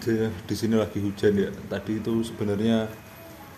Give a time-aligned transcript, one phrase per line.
[0.00, 0.14] di,
[0.48, 1.48] di sini lagi hujan ya.
[1.68, 2.88] Tadi itu sebenarnya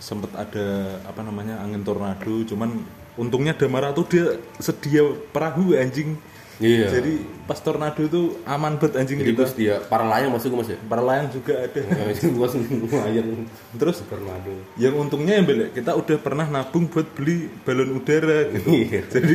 [0.02, 2.82] sempat ada apa namanya angin tornado, cuman
[3.14, 4.26] untungnya Damara tuh dia
[4.58, 6.18] sedia perahu anjing.
[6.62, 6.94] Iya.
[6.94, 9.44] Jadi pas tornado itu aman banget anjing Jadi kita.
[9.58, 10.78] dia para layang masuk mas ya.
[10.86, 11.80] Para layang juga ada.
[13.02, 14.54] Layang Terus tornado.
[14.78, 18.68] yang untungnya yang belek kita udah pernah nabung buat beli balon udara gitu.
[18.78, 19.00] Iya.
[19.10, 19.34] Jadi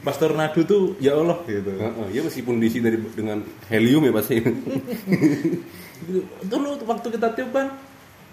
[0.00, 1.68] pas tornado tuh ya Allah gitu.
[1.68, 4.40] Heeh, ya meskipun diisi dari dengan helium ya pasti.
[6.40, 7.68] Itu lu waktu kita tiup kan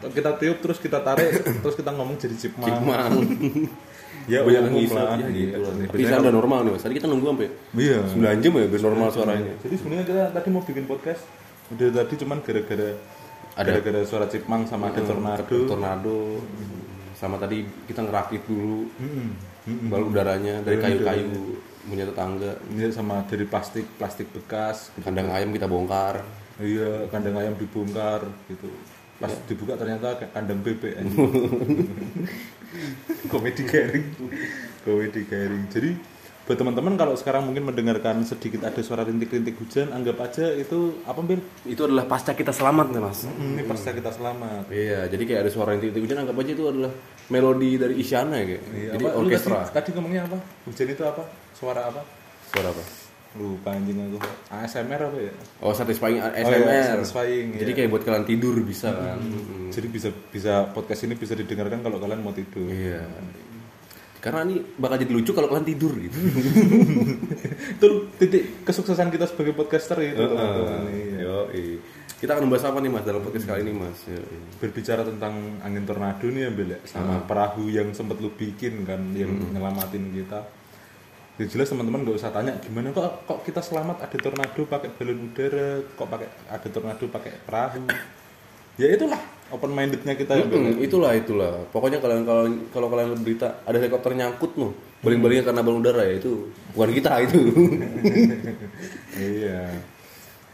[0.02, 1.30] kita tiup terus kita tarik
[1.62, 2.66] terus kita ngomong jadi cipma.
[2.66, 3.14] Cimang.
[4.30, 5.34] Ya Banyak umum ngisap lah, ya gitu.
[5.34, 5.58] gitu.
[5.66, 5.74] lah.
[5.90, 6.84] Tapi sekarang udah normal nih mas.
[6.86, 8.00] Tadi kita nunggu sampai Iya.
[8.06, 9.54] 9 jam ya biar normal suaranya.
[9.66, 11.22] Jadi sebenarnya kita tadi mau bikin podcast
[11.74, 12.90] udah tadi cuman gara-gara
[13.58, 13.70] Ada.
[13.74, 15.58] gara-gara suara cipmang sama ada tornado.
[15.66, 16.38] Tornado.
[17.18, 19.28] Sama tadi kita ngerakit dulu Mm-mm.
[19.66, 19.90] Mm-mm.
[19.90, 22.52] balon udaranya dari kayu-kayu punya tetangga.
[22.70, 24.94] Ini sama dari plastik plastik bekas.
[25.02, 26.22] Kandang ayam kita bongkar.
[26.62, 28.70] Iya, kandang ayam dibongkar gitu.
[29.18, 30.98] Pas dibuka ternyata kandang bebek.
[33.32, 34.06] Komedi garing.
[34.86, 35.64] Komedi garing.
[35.70, 35.92] Jadi
[36.42, 41.22] buat teman-teman kalau sekarang mungkin mendengarkan sedikit ada suara rintik-rintik hujan, anggap aja itu apa
[41.22, 41.38] Bil?
[41.70, 43.30] Itu adalah pasca kita selamat nih mas.
[43.30, 44.66] Hmm, ini pasca kita selamat.
[44.74, 46.92] Iya, jadi kayak ada suara titik hujan anggap aja itu adalah
[47.30, 48.64] melodi dari Isyana ya kayak.
[48.74, 49.18] Iya, jadi apa?
[49.22, 49.60] Orkestra.
[49.70, 50.38] Tadi, tadi ngomongnya apa?
[50.66, 51.24] Hujan itu apa?
[51.54, 52.02] Suara apa?
[52.50, 53.01] Suara apa?
[53.32, 54.20] Lupa anjing aku.
[54.52, 55.34] ASMR apa ya?
[55.64, 56.68] Oh, satisfying Oh, SMR.
[56.68, 57.78] iya, satisfying, Jadi iya.
[57.80, 59.24] kayak buat kalian tidur bisa kan.
[59.24, 59.72] Mm-mm.
[59.72, 62.68] Jadi bisa bisa podcast ini bisa didengarkan kalau kalian mau tidur.
[62.68, 63.08] Iya.
[64.20, 66.18] Karena ini bakal jadi lucu kalau kalian tidur gitu.
[67.80, 67.88] itu
[68.20, 70.22] titik kesuksesan kita sebagai podcaster itu.
[70.92, 71.18] Iya.
[71.24, 71.38] Yo,
[72.22, 73.98] Kita akan membahas apa nih mas dalam podcast kali ini mas?
[74.06, 74.62] Yoi.
[74.62, 79.34] berbicara tentang angin tornado nih ya Bel sama perahu yang sempat lu bikin kan yang
[79.50, 80.46] nyelamatin kita
[81.42, 85.26] ya jelas teman-teman gak usah tanya gimana kok kok kita selamat ada tornado pakai balon
[85.26, 87.82] udara kok pakai ada tornado pakai perahu
[88.78, 89.18] ya itulah
[89.50, 91.60] open mindednya kita ya Bel Mm, itulah itulah.
[91.76, 94.72] Pokoknya kalian kalau kalau kalian berita ada helikopter nyangkut loh,
[95.04, 97.40] baling-balingnya karena balon udara ya itu bukan kita itu.
[99.20, 99.76] iya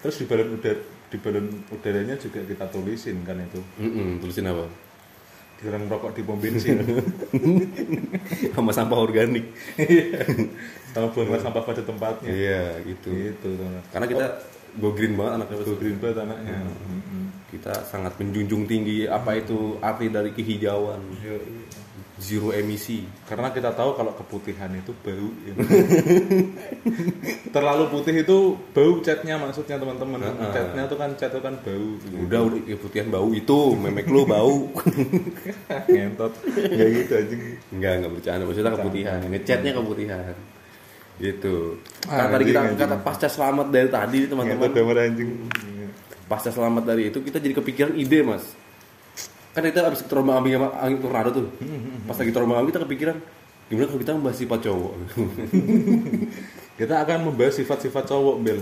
[0.01, 4.65] terus di balon udara di balon udaranya juga kita tulisin kan itu Mm-mm, tulisin apa?
[5.57, 6.77] Dilarang rokok di pom bensin
[8.55, 9.45] Sama sampah organik.
[10.93, 13.09] sama buanglah sampah pada tempatnya Iya gitu.
[13.09, 14.25] gitu teman Karena kita
[14.77, 15.55] go green banget anaknya.
[15.61, 17.23] Go green banget anaknya Mm-mm.
[17.47, 20.99] Kita sangat menjunjung tinggi apa itu arti dari kehijauan,
[22.17, 23.05] zero emisi.
[23.29, 25.53] karena kita tahu kalau keputihan itu bau ya.
[27.55, 28.37] terlalu putih itu
[28.73, 30.49] bau catnya maksudnya teman-teman Heeh.
[30.49, 31.87] catnya tuh kan cat itu kan bau
[32.25, 34.69] Udah udah keputihan bau itu, memek lu bau.
[35.93, 38.43] ngentot kayak gitu anjing Enggak, enggak bercanda.
[38.43, 39.17] Maksudnya keputihan.
[39.23, 40.35] Ngecatnya keputihan.
[41.17, 41.55] Gitu.
[42.05, 44.69] Ah, Karena tadi kita anjing, kata pasca selamat dari tadi teman-teman.
[46.27, 48.43] Pasca selamat dari itu kita jadi kepikiran ide, Mas.
[49.57, 51.49] Kan kita habis terombang ambing sama angin tornado tuh.
[52.05, 53.17] Pas lagi terombang ambing kita kepikiran
[53.67, 54.93] gimana kalau kita membahas sifat cowok.
[56.79, 58.61] kita akan membahas sifat-sifat cowok Bel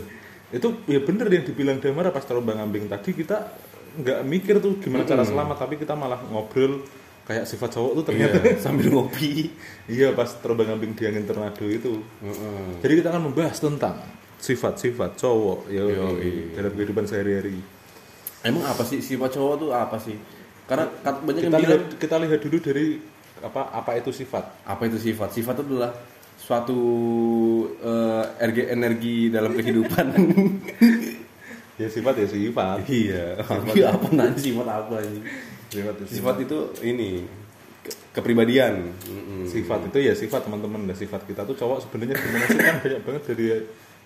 [0.56, 3.52] itu ya bener yang dibilang Damar pas terombang ambing tadi kita
[4.00, 6.86] nggak mikir tuh gimana cara selamat tapi kita malah ngobrol
[7.28, 9.50] kayak sifat cowok tuh ternyata Iya, sambil ngopi.
[9.96, 12.00] iya pas terombang ambing di angin tornado itu.
[12.80, 13.98] Jadi kita akan membahas tentang
[14.38, 15.84] sifat-sifat cowok ya
[16.54, 17.58] dalam kehidupan sehari-hari.
[18.46, 20.16] Emang apa sih sifat cowok tuh apa sih?
[20.66, 22.86] Karena kat- banyak yang Kita bilang lihat kita lihat dulu dari
[23.38, 24.46] apa apa itu sifat.
[24.64, 25.30] apa itu sifat?
[25.32, 25.94] Sifat itu adalah
[26.36, 26.80] suatu
[27.78, 30.06] eh, energi energi dalam kehidupan.
[31.76, 32.88] Ya sifat ya sifat.
[32.88, 33.36] iya.
[33.76, 35.20] Iya apa nanti sifat apa ini?
[35.68, 37.28] Sifat itu Sifat itu ini
[37.84, 38.96] ke- kepribadian.
[39.04, 39.44] Mm-mm.
[39.44, 40.88] sifat itu ya sifat teman-teman.
[40.88, 43.46] Nah, sifat kita tuh cowok sebenarnya gimana sih kan banyak banget dari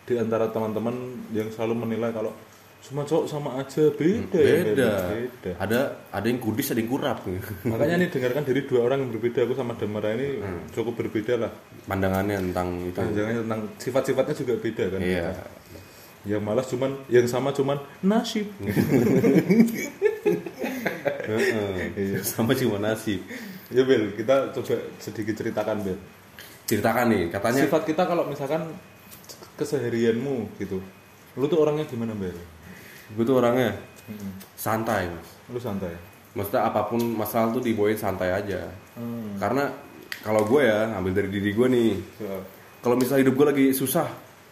[0.02, 0.96] di antara teman-teman
[1.30, 2.34] yang selalu menilai kalau
[2.80, 4.92] semua cowok sama aja beda ya Beda.
[5.12, 5.52] beda.
[5.60, 5.80] Ada
[6.10, 7.22] ada yang kudis, ada yang kurap.
[7.70, 10.40] Makanya nih dengarkan dari dua orang yang berbeda aku sama Damara ini
[10.72, 11.52] cukup berbeda lah.
[11.86, 12.98] Pandangannya tentang itu.
[12.98, 15.02] Jangan tentang sifat-sifatnya juga beda kan.
[15.04, 15.30] Iya.
[16.28, 18.44] yang malas cuman yang sama cuman nasib
[21.30, 22.20] Heeh.
[22.24, 23.24] Sama cuma nasib.
[23.72, 25.96] ya Bel kita coba sedikit ceritakan Bel
[26.68, 28.68] Ceritakan nih, katanya sifat kita kalau misalkan
[29.56, 30.84] keseharianmu gitu
[31.38, 32.36] lu tuh orangnya gimana Bel
[33.14, 33.74] gue tuh orangnya
[34.58, 35.30] santai, Mas.
[35.54, 35.94] lu santai
[36.34, 38.70] Maksudnya apa pun masalah tuh dibawain santai aja.
[38.98, 39.42] hmm.
[39.42, 39.66] Karena
[40.22, 41.92] kalau gue ya, ambil dari diri gue nih.
[42.86, 44.06] Kalau misalnya hidup gue lagi susah,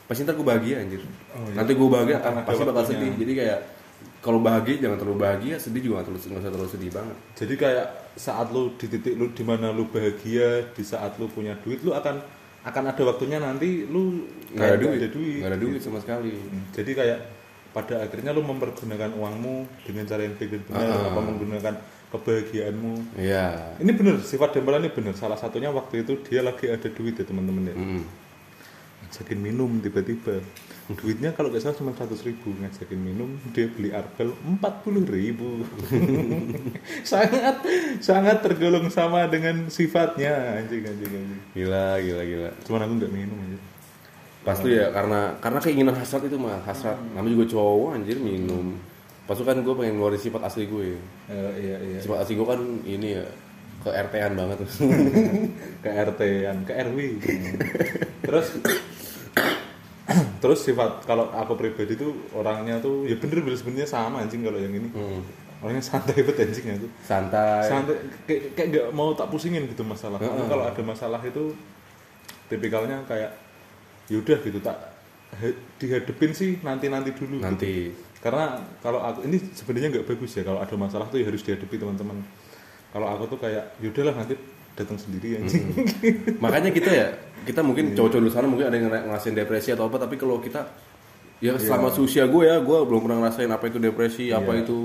[0.09, 1.05] pasti ntar gue bahagia anjir.
[1.37, 1.61] Oh, iya.
[1.61, 2.97] Nanti gue bahagia, ah, ada pasti bakal waktunya.
[2.97, 3.13] sedih.
[3.21, 3.59] Jadi kayak
[4.17, 7.17] kalau bahagia jangan terlalu bahagia, sedih juga nggak terlalu nggak usah terlalu sedih banget.
[7.37, 7.85] jadi kayak
[8.17, 11.93] saat lu di titik lu di mana lu bahagia di saat lu punya duit lu
[11.93, 12.17] akan
[12.65, 16.33] akan ada waktunya nanti lu Nggak ada duit, ada duit nggak ada duit sama sekali.
[16.33, 17.19] Hmm, jadi kayak
[17.77, 21.07] pada akhirnya lu mempergunakan uangmu dengan cara yang dan benar Ah.
[21.07, 21.75] apa menggunakan
[22.07, 23.77] kebahagiaanmu Iya.
[23.77, 27.23] ini bener sifat Dembala ini bener salah satunya waktu itu dia lagi ada duit ya
[27.23, 28.01] teman-teman ya Mm.
[28.97, 30.41] ngajakin minum tiba-tiba
[30.89, 35.63] duitnya kalau nggak salah cuma 100 ribu ngajakin minum dia beli arbel 40 ribu
[37.03, 37.55] sangat
[37.99, 42.49] sangat tergolong sama dengan sifatnya anjing anjing anjing Gila, gila, gila.
[42.63, 43.57] cuman aku nggak minum aja
[44.47, 46.95] Pas tuh ya karena karena keinginan hasrat itu mah hasrat.
[47.11, 48.79] Namanya juga cowok anjir minum.
[49.27, 50.95] Pas itu kan gue pengen ngeluarin sifat asli gue.
[51.27, 53.25] Eh, iya iya Sifat asli gue kan ini ya
[53.77, 54.57] ke RT-an banget.
[55.83, 56.97] ke RT-an ke RW
[58.21, 58.47] terus
[60.41, 64.55] terus sifat kalau aku pribadi tuh orangnya tuh ya bener bener sebenarnya sama anjing kalau
[64.55, 65.21] yang ini Hmm.
[65.59, 67.63] orangnya santai banget anjing aku Santai.
[67.63, 70.49] santai kayak kayak nggak mau tak pusingin gitu masalah Karena Heeh.
[70.49, 71.43] kalau ada masalah itu
[72.45, 73.31] tipikalnya kayak
[74.07, 74.77] yaudah gitu tak
[75.77, 77.43] dihadepin sih nanti nanti dulu gitu.
[77.43, 77.73] Nanti.
[78.17, 81.75] karena kalau aku ini sebenarnya nggak bagus ya kalau ada masalah tuh ya harus dihadapi
[81.77, 82.17] teman-teman
[82.89, 84.33] kalau aku tuh kayak yaudahlah nanti
[84.73, 85.73] datang sendiri anjing
[86.37, 87.07] Makanya kita ya,
[87.43, 87.97] kita mungkin Iya.
[87.97, 90.69] cowok-cowok di sana mungkin ada yang ngerasain depresi atau apa, tapi kalau kita
[91.41, 91.61] ya Iya.
[91.61, 94.61] selama usia gue ya, gue belum pernah ngerasain apa itu depresi, apa Iya.
[94.65, 94.77] itu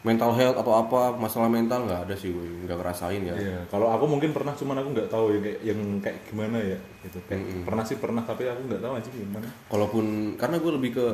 [0.00, 3.34] mental health atau apa masalah mental nggak ada sih gue, nggak ngerasain ya.
[3.36, 6.78] Iya, kalau aku mungkin pernah cuman aku nggak tahu yang kayak yang kayak gimana ya
[7.04, 7.18] gitu.
[7.28, 9.48] Kayak pernah sih pernah tapi aku nggak tahu aja gimana.
[9.68, 10.04] Kalaupun
[10.40, 11.06] karena gue lebih ke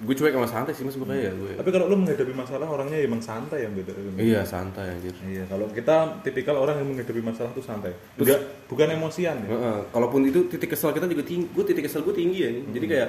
[0.00, 1.52] gue cuek sama santai sih mas sebenarnya ya gue.
[1.60, 3.92] Tapi kalau lu menghadapi masalah orangnya emang santai yang beda.
[4.16, 5.12] Iya santai anjir.
[5.20, 7.92] Iya, kalau kita tipikal orang yang menghadapi masalah tuh santai.
[8.16, 8.40] Enggak,
[8.72, 9.48] bukan emosian ya.
[9.52, 12.50] Heeh, kalaupun itu titik kesel kita juga tinggi, gue titik kesel gue tinggi ya.
[12.72, 13.08] Jadi kayak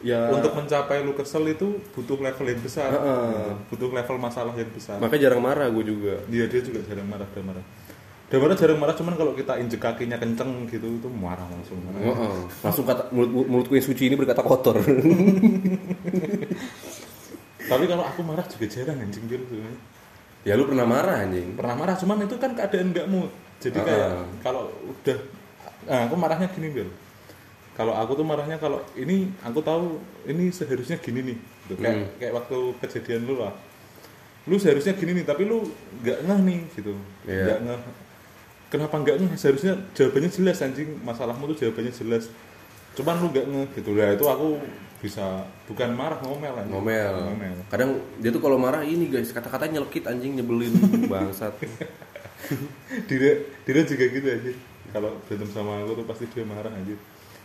[0.00, 2.90] ya Untuk mencapai lu kesel itu butuh level yang besar.
[2.90, 3.52] Heeh.
[3.68, 4.96] Butuh level masalah yang besar.
[4.96, 6.14] makanya jarang marah gue juga.
[6.26, 7.64] Iya, dia juga jarang marah, jarang marah.
[8.30, 11.82] Dia marah jarang marah cuman kalau kita injek kakinya kenceng gitu itu marah langsung.
[11.82, 12.34] Heeh.
[12.62, 14.78] Langsung kata mulut mulutku yang suci ini berkata kotor.
[17.70, 19.78] Tapi kalau aku marah juga jarang anjing dia sebenarnya.
[20.40, 21.52] ya lu pernah marah anjing.
[21.52, 23.28] pernah marah cuman itu kan keadaan nggak mood
[23.60, 23.84] jadi Ah.
[23.84, 24.08] kayak
[24.40, 25.18] kalau udah
[25.84, 26.88] nah, aku marahnya gini Bel
[27.80, 29.96] kalau aku tuh marahnya kalau ini aku tahu
[30.28, 31.80] ini seharusnya gini nih gitu.
[31.80, 32.08] kayak Hmm.
[32.20, 33.56] kayak waktu kejadian lu lah
[34.44, 35.64] lu seharusnya gini nih tapi lu
[36.04, 36.92] nggak ngeh nih gitu
[37.24, 37.44] Iya.
[37.48, 37.80] nggak ngeh
[38.68, 42.28] kenapa nggak ngeh seharusnya jawabannya jelas anjing masalahmu tuh jawabannya jelas
[42.92, 44.60] cuman lu nggak ngeh gitu lah itu aku
[45.00, 46.76] bisa bukan marah ngomel anjing.
[46.76, 47.32] Ngomel.
[47.32, 50.76] ngomel Kadang dia tuh kalau marah ini guys, kata-katanya nyelekit anjing nyebelin
[51.08, 51.56] bangsat.
[53.08, 53.32] Dira,
[53.64, 54.52] Dira juga gitu aja.
[54.92, 56.94] Kalau berantem sama aku tuh pasti dia marah aja.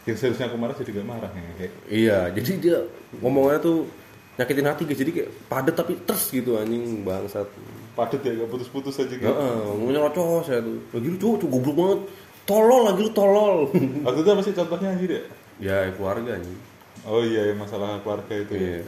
[0.06, 1.52] Yang seharusnya aku marah jadi gak marah ya.
[1.58, 2.78] Kayak, iya, jadi dia
[3.20, 3.90] ngomongnya tuh
[4.38, 5.00] nyakitin hati guys.
[5.02, 7.50] Jadi kayak padet tapi terus gitu anjing bangsat.
[7.96, 9.26] padet ya gak putus-putus aja gitu.
[9.26, 10.78] Ngomongnya rocos saya tuh.
[10.94, 12.00] Lagi lu cowok, goblok banget.
[12.46, 13.58] Tolol lagi lu tolol.
[14.06, 15.24] Waktu itu apa sih contohnya anjir ya?
[15.58, 16.60] ya keluarga anjing.
[17.06, 18.70] Oh iya yang masalah keluarga itu ya.
[18.82, 18.84] Iya.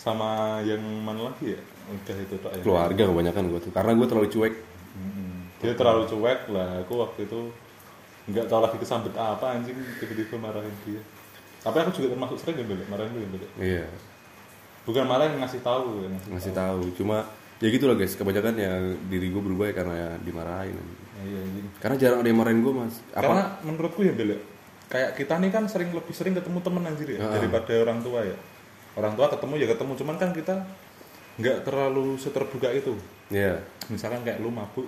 [0.00, 1.60] Sama yang mana lagi ya?
[1.92, 2.62] Udah itu tok ya.
[2.64, 3.72] Keluarga kebanyakan gue tuh.
[3.76, 4.54] Karena gue terlalu cuek.
[4.94, 5.32] Mm-mm.
[5.60, 6.68] Dia terlalu cuek lah.
[6.84, 7.40] Aku waktu itu
[8.24, 11.00] nggak tahu lagi kesambet apa anjing tiba-tiba marahin dia.
[11.60, 13.44] Tapi aku juga termasuk sering ya marahin dia Bel.
[13.60, 13.84] Iya.
[14.84, 16.08] Bukan marah yang ngasih tahu ya.
[16.32, 16.80] Ngasih tahu.
[16.96, 17.24] Cuma
[17.60, 18.16] ya gitu lah guys.
[18.16, 18.72] Kebanyakan ya
[19.08, 20.76] diri gue berubah ya karena ya dimarahin.
[20.76, 21.66] Ya, iya anjing.
[21.80, 23.00] Karena jarang ada yang marahin gue mas.
[23.12, 23.24] Apa?
[23.24, 24.38] Karena menurutku ya Bel, ya,
[24.92, 27.32] kayak kita nih kan sering lebih sering ketemu temen anjir ya Ah.
[27.40, 28.36] daripada orang tua ya.
[28.94, 30.54] Orang tua ketemu ya ketemu, cuman kan kita
[31.40, 32.94] nggak terlalu seterbuka itu.
[33.32, 33.58] Iya.
[33.90, 34.86] Misalkan kayak lu mabuk,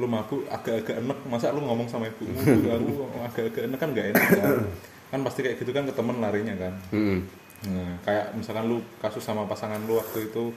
[0.00, 4.24] lu mabuk agak-agak enek, masa lu ngomong sama ibu, aku agak-agak enek kan nggak enak
[4.32, 4.52] kan.
[5.10, 6.72] Kan pasti kayak gitu kan ke temen larinya kan.
[6.96, 7.18] Mm-mm.
[7.68, 10.48] Nah, kayak misalkan lu kasus sama pasangan lu waktu itu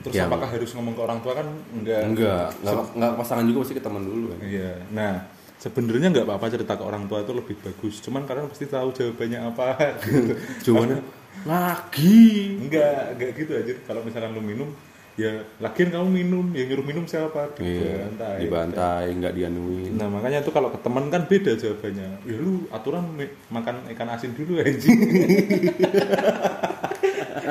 [0.00, 1.44] terus Ya, apakah harus ngomong ke orang tua kan
[1.76, 4.38] enggak Enggak, enggak, enggak pasangan juga pasti ke teman dulu kan.
[4.40, 4.72] Iya.
[4.96, 5.14] Nah,
[5.60, 7.94] sebenarnya nggak apa-apa cerita ke orang tua itu lebih bagus.
[8.00, 9.66] Cuman kalian pasti tahu jawabannya apa.
[10.08, 10.32] gitu.
[10.72, 11.04] Cuman
[11.44, 13.72] lagi enggak, enggak gitu aja.
[13.84, 14.72] Kalau misalkan lu minum,
[15.20, 17.52] ya lagian kamu minum, yang nyuruh minum siapa?
[17.60, 18.36] iya, Dibantai.
[18.40, 19.92] dibantai, enggak dianuin.
[20.00, 22.08] Nah, makanya tuh kalau ke teman kan beda jawabannya.
[22.24, 23.04] Ya lu aturan
[23.52, 24.96] makan ikan asin dulu anjing.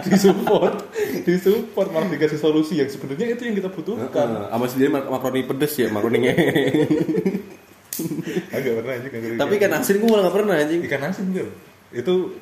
[0.09, 0.75] disupport,
[1.27, 4.49] disupport malah dikasih solusi yang sebenarnya itu yang kita butuhkan.
[4.49, 6.19] Sama sendiri mak makaroni pedes ya, makaroni.
[8.55, 10.81] Enggak pernah anjing Tapi kan asin gue malah gak pernah anjing.
[10.87, 11.49] ikan asin Bil.
[11.91, 12.37] Itu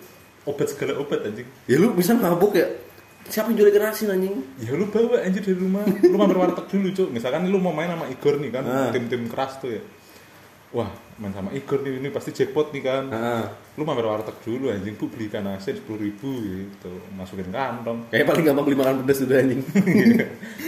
[0.46, 1.48] obat segala obat anjing.
[1.66, 2.68] Ya lu bisa mabuk ya?
[3.28, 4.36] Siapa yang jual asin anjing?
[4.58, 5.84] Ya lu bawa anjir dari rumah.
[5.84, 7.10] Lu mampir warteg dulu, Cuk.
[7.12, 8.90] Misalkan lu mau main sama Igor nih kan, Ah.
[8.90, 9.82] tim-tim keras tuh ya.
[10.68, 13.04] Wah, main sama Igor nih ini pasti jackpot nih kan.
[13.08, 13.44] Heeh.
[13.76, 16.92] Lu mampir warteg dulu anjing, Bu beli ikan asin 10 ribu gitu.
[17.14, 18.08] Masukin kantong.
[18.10, 19.62] Kayak paling gampang beli makan pedes udah anjing.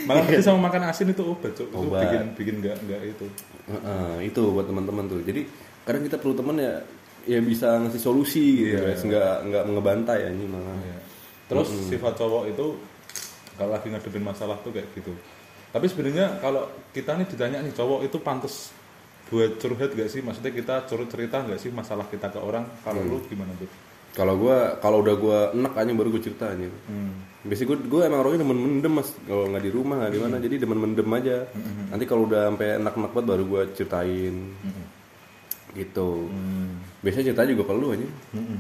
[0.04, 1.68] Malah itu sama makan asin itu obat, Cuk.
[1.68, 2.02] Itu Obat.
[2.06, 3.26] bikin bikin enggak enggak itu.
[3.68, 5.20] Heeh, itu buat teman-teman tuh.
[5.22, 5.42] Jadi
[5.84, 6.74] kadang kita perlu teman ya
[7.24, 8.90] ya bisa ngasih solusi gitu Iya.
[8.90, 10.78] guys, enggak enggak ngebantai anjing malah.
[10.78, 10.98] Iya.
[11.50, 12.78] Terus sifat cowok itu
[13.58, 15.12] kalau lagi ngadepin masalah tuh kayak gitu
[15.74, 18.70] tapi sebenarnya kalau kita nih ditanya nih cowok itu pantas
[19.30, 23.02] buat curhat gak sih maksudnya kita curhat cerita gak sih masalah kita ke orang kalau
[23.02, 23.70] lu gimana tuh
[24.10, 26.66] Kalau gua kalau udah gua enak aja baru gua cerita aja.
[26.66, 27.46] hmm.
[27.46, 30.36] Biasanya gue gue emang orangnya demen mendem mas kalau nggak di rumah nggak di mana
[30.42, 31.46] jadi demen mendem aja.
[31.94, 34.36] Nanti kalau udah sampai enak-enak banget baru gue ceritain.
[35.78, 36.10] Gitu.
[36.26, 36.82] Hmm.
[37.06, 38.08] Biasanya cerita juga kalau lu aja.
[38.34, 38.60] Mm-mm.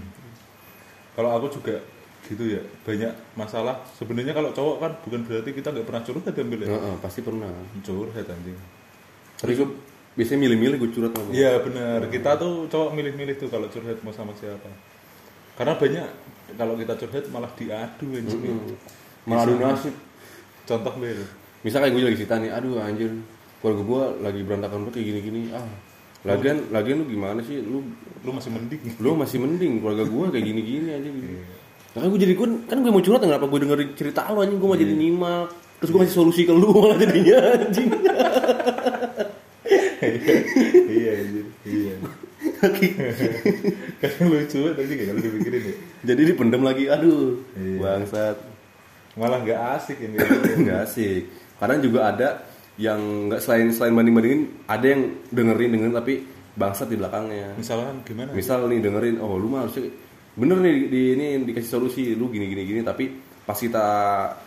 [1.18, 1.82] Kalau aku juga
[2.30, 6.44] gitu ya banyak masalah sebenarnya kalau cowok kan bukan berarti kita nggak pernah curhat ya
[6.46, 6.70] Bel, ya?
[6.70, 7.50] Heeh, pasti pernah.
[7.82, 8.58] curhat anjing
[9.40, 9.68] Tapi gue
[10.14, 11.32] biasanya milih-milih gue curhat sama.
[11.32, 14.70] iya benar kita tuh cowok milih-milih tuh kalau curhat mau sama siapa
[15.58, 16.08] karena banyak
[16.54, 18.78] kalau kita curhat malah diadu anjing
[19.26, 19.96] Malah adu nasib.
[20.64, 21.22] contoh Bel
[21.60, 23.12] Misal kayak gue lagi cerita nih, aduh anjir,
[23.60, 25.42] keluarga gue lagi berantakan banget kayak gini-gini.
[25.52, 25.68] Ah,
[26.24, 27.60] lagian lagian lu gimana sih?
[27.60, 27.84] Lu
[28.24, 31.36] lu masih mending lu masih mending keluarga gue kayak gini-gini aja gitu.
[31.90, 34.60] Nah, gue jadi gue kan gue mau curhat kenapa gue dengerin cerita lu anjing?
[34.62, 35.48] Gue mau jadi nyimak.
[35.80, 37.90] Terus gue ngasih solusi ke lu malah jadinya anjing.
[40.90, 41.94] Iya anjir iya.
[44.00, 45.76] Kadang lucu tadi kayak kalau dipikirin ya.
[46.06, 47.78] Jadi dipendem lagi aduh Iya.
[47.80, 48.38] bangsat.
[49.16, 50.16] Malah nggak asik ini.
[50.64, 51.24] Nggak asik.
[51.60, 52.30] Kadang juga ada
[52.80, 56.14] yang nggak selain selain banding bandingin ada yang dengerin dengerin tapi
[56.56, 57.52] bangsat di belakangnya.
[57.60, 58.32] Misalkan gimana?
[58.32, 59.92] Misal nih dengerin oh lu mah harusnya
[60.40, 63.12] bener nih di, ini dikasih solusi lu gini gini gini tapi
[63.44, 63.86] pas kita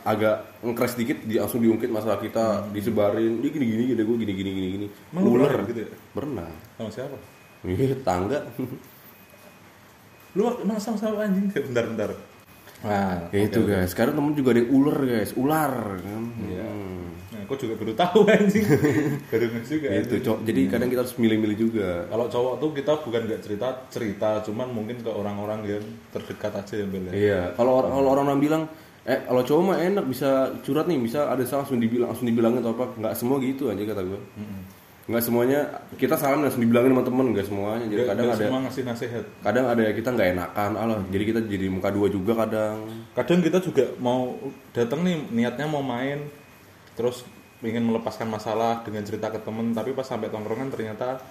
[0.06, 4.32] agak ngekres dikit di, langsung diungkit masalah kita disebarin dia gini gini gini gue gini
[4.32, 4.86] gini gini gini.
[5.18, 5.90] Ular pernah gitu ya?
[6.14, 7.16] pernah sama siapa?
[7.66, 8.46] Ih, tangga.
[10.38, 11.50] Lu waktu emang sama sama anjing?
[11.50, 12.10] Kayak bentar bentar.
[12.86, 13.90] Nah ya itu guys.
[13.90, 15.30] Sekarang temen juga ada yang ular guys.
[15.34, 16.22] Ular kan?
[16.46, 16.66] Iya.
[16.66, 17.02] Hmm.
[17.02, 17.21] nah
[17.52, 18.64] aku juga baru tahu anjing?
[19.28, 20.38] Baru juga itu cok.
[20.42, 22.08] Jadi kadang kita harus milih-milih juga.
[22.08, 26.74] Kalau cowok tuh kita bukan nggak cerita cerita cuman mungkin ke orang-orang yang terdekat aja
[26.80, 27.12] ya Bel ya.
[27.12, 27.40] iya.
[27.52, 28.62] Kalau orang kalau orang bilang
[29.02, 30.30] eh kalau cowok mah enak bisa
[30.62, 32.84] curhat nih bisa ada salah langsung dibilang langsung dibilangin atau apa.
[32.96, 34.20] Nggak semua gitu aja kata gue
[35.02, 35.66] nggak semuanya
[35.98, 37.84] kita salah langsung dibilangin sama temen nggak semuanya.
[37.84, 39.24] Jadi Nggak- kadang nggak ada semua ngasih nasihat.
[39.42, 40.98] kadang ada kita nggak enakan alah.
[41.10, 42.76] Jadi kita jadi muka dua juga kadang.
[43.10, 44.38] Kadang kita juga mau
[44.70, 46.22] datang nih niatnya mau main.
[46.94, 47.26] Terus
[47.62, 51.22] ingin melepaskan masalah dengan cerita ke temen tapi pas sampai tongkrongan ternyata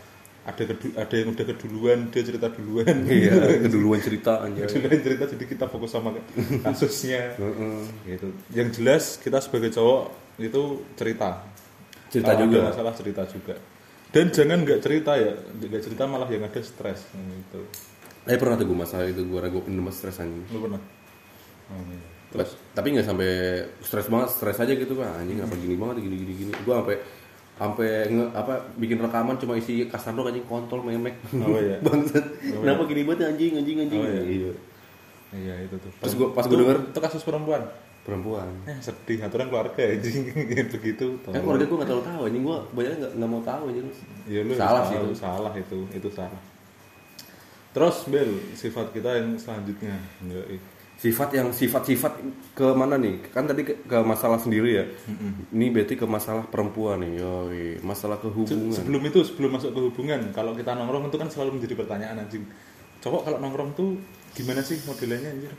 [0.41, 3.05] ada kedu- ada yang udah keduluan dia cerita duluan.
[3.05, 3.33] Iya
[3.69, 6.17] keduluan cerita aja duluan cerita jadi kita fokus sama
[6.65, 7.37] kasusnya.
[8.03, 8.27] Gitu.
[8.49, 10.01] Yang jelas kita sebagai cowok
[10.41, 10.61] itu
[10.97, 11.45] cerita.
[12.09, 12.59] Cerita Kalau ada juga.
[12.73, 13.55] masalah cerita juga.
[14.11, 17.61] Dan jangan nggak cerita ya nggak cerita malah yang ada stres gitu.
[18.25, 20.43] Eh pernah tuh gue masalah itu gue ragu pendem stres anjing.
[20.49, 20.81] Lu pernah?
[21.71, 22.10] Oh, iya.
[22.31, 23.29] Terus, tapi nggak sampai
[23.83, 26.51] stres banget stres aja gitu kan anjing apa gini banget gini gini gini.
[26.63, 26.95] Gue sampai
[27.59, 31.19] sampai nge, apa bikin rekaman cuma isi kasar doang anjing kontol memek.
[31.35, 31.77] Oh, iya.
[31.85, 32.25] bangsat.
[32.39, 33.99] Kenapa gini banget anjing anjing anjing?
[33.99, 34.23] Oh, iya.
[34.23, 34.51] iya.
[35.35, 35.91] iya itu tuh.
[35.99, 37.61] Pas gua- pas gua denger itu kasus perempuan?
[38.01, 38.49] Perempuan.
[38.65, 40.31] Eh sedih aturan keluarga anjing.
[40.71, 42.43] Begitu kan keluarga gue nggak terlalu tahu anjing.
[42.47, 43.85] Gue banyak nggak nggak mau tahu anjing.
[44.25, 46.41] Iya lu salah sih tahu, itu salah itu itu salah.
[47.71, 49.95] Terus Bel sifat kita yang selanjutnya.
[50.25, 50.57] Yoi.
[51.01, 52.13] Sifat yang sifat-sifat
[52.53, 53.17] ke mana nih?
[53.27, 54.85] Kan tadi ke, ke masalah sendiri ya.
[55.49, 57.65] Ini berarti ke masalah perempuan nih yoi.
[57.81, 58.69] Masalah Se- kehubungan.
[58.71, 62.45] sebelum itu sebelum masuk ke hubungan kalau kita nongkrong itu kan selalu menjadi pertanyaan anjing.
[63.01, 63.97] Cowok kalau nongkrong tuh
[64.31, 65.49] gimana sih modelnya anjir?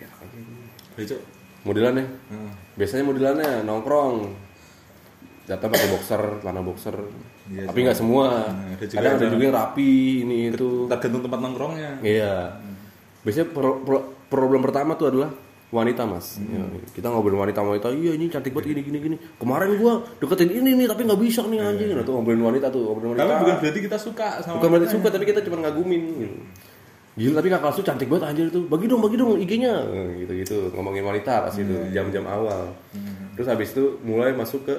[0.94, 1.20] Ya cok
[1.62, 2.06] modelannya?
[2.06, 2.50] Heeh.
[2.74, 4.14] biasanya modelannya nongkrong.
[5.42, 6.94] Datang pakai boxer celana boxer.
[7.50, 8.46] Iya, tapi nggak semua.
[8.46, 9.90] Nah, ada juga kadang ada yang- juga yang rapi
[10.22, 10.86] ini itu.
[10.86, 11.90] tergantung tempat nongkrongnya.
[11.98, 12.34] Iya.
[13.20, 15.28] Biasanya pro- pro- problem pertama tuh adalah
[15.68, 16.52] wanita mas Hmm.
[16.52, 16.64] Ya,
[16.96, 20.76] kita ngobrolin wanita wanita iya ini cantik banget gini gini gini kemarin gua deketin ini
[20.76, 23.56] nih tapi nggak bisa nih anjing nah tuh ngobrolin wanita tuh ngobrolin wanita tapi bukan
[23.60, 26.36] berarti kita suka sama bukan berarti suka tapi kita cuma ngagumin gitu.
[27.12, 28.64] Gila tapi kakak lu cantik banget anjir tuh.
[28.72, 29.84] Bagi dong, bagi dong IG-nya.
[30.16, 32.72] gitu gitu ngomongin wanita pas itu jam-jam awal.
[33.36, 34.74] Terus habis itu mulai masuk ke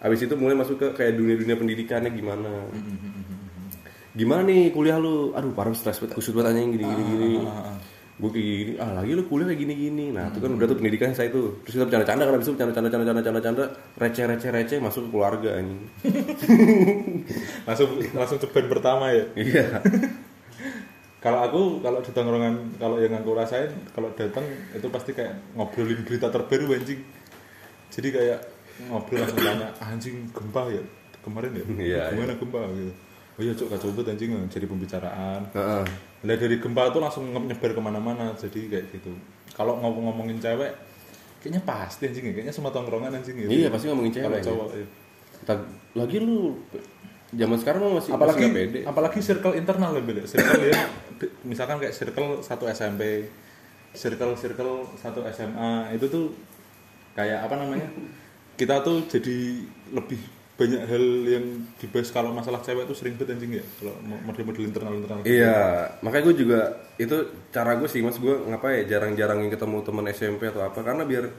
[0.00, 2.64] habis itu mulai masuk ke kayak dunia-dunia pendidikannya gimana.
[4.16, 5.36] Gimana nih kuliah lu?
[5.36, 7.30] Aduh, parah stres banget, kusut banget anjing gini gini gini.
[8.20, 10.04] Gue kayak gini, ah lagi lu kuliah kayak gini gini.
[10.12, 11.56] Nah, itu kan udah tuh pendidikan saya tuh.
[11.64, 13.64] Terus kita bercanda-canda kan habis itu bercanda-canda bercanda bercanda bercanda
[13.96, 15.80] receh receh receh masuk ke keluarga anjing.
[17.68, 19.66] langsung langsung ceban pertama ya Iya.
[21.24, 26.00] kalau aku kalau di tongkrongan kalau yang aku rasain kalau datang itu pasti kayak ngobrolin
[26.00, 27.00] berita terbaru anjing
[27.92, 28.38] jadi kayak
[28.88, 30.82] ngobrol langsung tanya anjing gempa ya
[31.20, 32.92] kemarin ya Iya, gimana gempa gitu
[33.40, 35.84] oh iya cok kacau banget anjing jadi pembicaraan Heeh.
[36.20, 39.16] lah dari gempa itu langsung nyebar ke mana-mana jadi kayak gitu
[39.50, 40.76] kalau ngomong-ngomongin cewek
[41.40, 44.28] kayaknya pasti anjing ya kayaknya semua tongkrongan anjing gitu Iya, pasti ngomongin cewek.
[44.28, 44.86] kalau cowok ya.
[45.40, 46.60] Ta- lagi lu
[47.32, 48.80] zaman sekarang masih apalagi masih pede.
[48.84, 50.76] apalagi circle internal lebih deh circle ya
[51.42, 53.24] misalkan kayak circle satu SMP
[53.90, 56.30] circle-circle satu SMA itu tuh
[57.12, 57.88] kayak apa namanya
[58.54, 60.20] kita tuh jadi lebih
[60.60, 61.44] banyak hal yang
[61.80, 65.88] dibahas kalau masalah cewek tuh sering banget anjing ya kalau mo- model-model internal internal Iya,
[66.04, 66.60] makanya gue juga
[66.94, 67.16] itu
[67.48, 68.20] cara gue sih mas.
[68.20, 71.32] Gue ngapain ya jarang-jarang ketemu teman SMP atau apa karena biar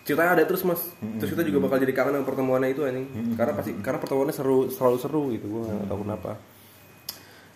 [0.00, 0.80] ceritanya ada terus mas.
[1.20, 3.06] Terus kita juga bakal jadi kangen dengan pertemuannya itu anjing.
[3.36, 6.30] Karena pasti karena pertemuannya seru selalu seru gitu gue nggak tahu kenapa.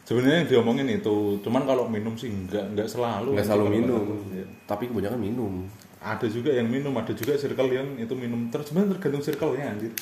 [0.04, 3.32] Sebenarnya yang diomongin itu cuman kalau minum sih nggak nggak selalu.
[3.32, 4.04] Nggak selalu minum.
[4.28, 4.44] Iya.
[4.64, 5.64] tapi kebanyakan minum.
[5.98, 8.52] Ada juga yang minum ada juga circle yang itu minum.
[8.52, 9.92] Terus sebenarnya tergantung circle-nya anjir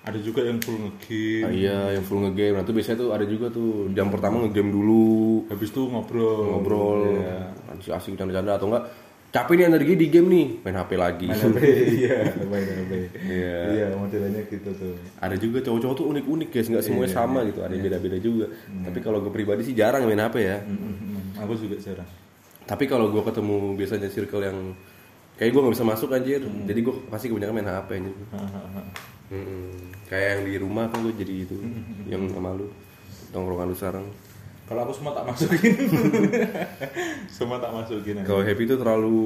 [0.00, 1.44] ada juga yang full ngegame.
[1.44, 2.56] Ah, iya yang full ngegame.
[2.56, 5.44] Nah itu biasanya tuh ada juga tuh jam pertama ngegame dulu.
[5.52, 6.56] Habis itu ngobrol.
[6.56, 7.00] Ngobrol.
[7.20, 7.38] Iya.
[7.76, 8.84] asik asik canda-canda atau enggak
[9.30, 11.26] capek nih energi di game nih main HP lagi.
[11.30, 11.58] Main HP
[12.02, 12.92] iya main HP
[13.28, 13.56] Iya.
[13.70, 14.96] iya modelnya gitu tuh.
[15.20, 16.66] Ada juga cowok-cowok tuh unik-unik guys.
[16.66, 17.60] Nggak semuanya sama gitu.
[17.60, 18.46] Ada yang beda-beda juga.
[18.66, 20.64] Tapi kalau gue pribadi sih jarang main HP ya.
[20.64, 21.38] Mm-mm.
[21.38, 22.08] aku juga jarang.
[22.64, 24.58] Tapi kalau gue ketemu biasanya circle yang
[25.36, 26.40] kayak gue nggak bisa masuk anjir.
[26.40, 28.16] Jadi gue pasti kebanyakan main HP anjir
[29.30, 29.94] Mm-mm.
[30.10, 31.54] kayak yang di rumah kan gue jadi itu
[32.10, 32.66] yang sama lu
[33.30, 34.06] tongkrongan lu sekarang.
[34.66, 35.74] Kalau aku semua tak masukin.
[37.34, 39.18] Semua tak masukin kalau happy itu terlalu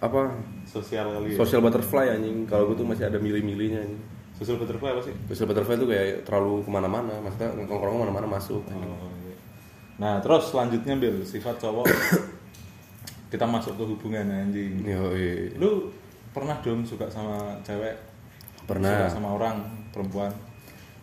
[0.00, 0.32] apa
[0.64, 1.36] sosial kali ya.
[1.36, 2.48] social butterfly anjing.
[2.48, 4.00] Kalau gue tuh masih ada milih-milihnya anjing.
[4.40, 5.12] Sosial butterfly apa sih?
[5.28, 8.88] Social butterfly tuh kayak terlalu ke mana-mana maksudnya nongkrong ke mana-mana masuk anjing.
[8.88, 9.36] Oh, iya.
[10.00, 11.84] nah terus selanjutnya bil sifat cowok.
[13.32, 14.88] Kita masuk ke hubungan anjing.
[14.88, 15.52] Yoi.
[15.60, 15.92] lu
[16.32, 17.96] pernah dong suka sama cewek
[18.66, 19.06] Pernah.
[19.06, 19.56] suka sama orang
[19.94, 20.34] perempuan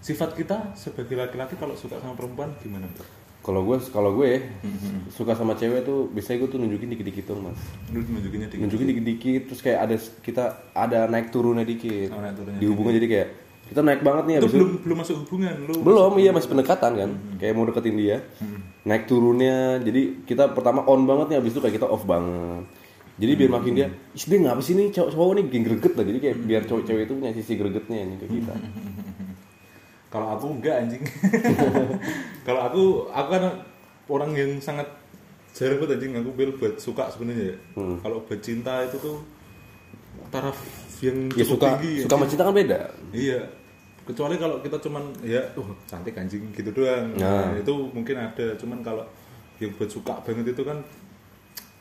[0.04, 3.08] sifat kita sebagai laki-laki kalau suka sama perempuan gimana Bro?
[3.44, 4.40] Kalau gue kalau gue
[5.12, 7.60] suka sama cewek tuh biasanya gue tuh nunjukin dikit-dikit dong mas.
[7.92, 12.08] nunjukinnya dikit Nunjukin dikit-dikit terus kayak ada kita ada naik turunnya dikit.
[12.16, 13.30] Oh, naik turunnya di hubungan jadi kayak
[13.64, 14.60] kita naik banget nih itu abis itu.
[14.60, 17.10] belum belum masuk hubungan lu Belum iya masih pendekatan kan.
[17.40, 18.18] Kayak mau deketin dia.
[18.84, 22.64] Naik turunnya jadi kita pertama on banget nih abis itu kayak kita off banget.
[23.14, 26.06] Jadi biar makin dia, ih dia ngapa sih nih cowok cowok nih bikin greget lah.
[26.10, 28.54] Jadi kayak biar cowok-cowok itu punya sisi gregetnya nih ke kita.
[30.14, 31.02] kalau aku enggak anjing
[32.48, 33.44] kalau aku aku kan
[34.06, 34.86] orang yang sangat
[35.58, 37.98] jarang banget anjing aku bil buat suka sebenarnya ya Hmm.
[37.98, 39.18] kalau buat cinta itu tuh
[40.30, 40.54] taraf
[41.02, 42.80] yang Ya suka tinggi suka sama cinta kan beda.
[43.10, 43.42] Iya.
[44.04, 47.16] Kecuali kalau kita cuman ya, uh cantik anjing gitu doang.
[47.18, 47.50] Nah.
[47.50, 49.04] Nah, itu mungkin ada, cuman kalau
[49.58, 50.78] yang buat suka banget itu kan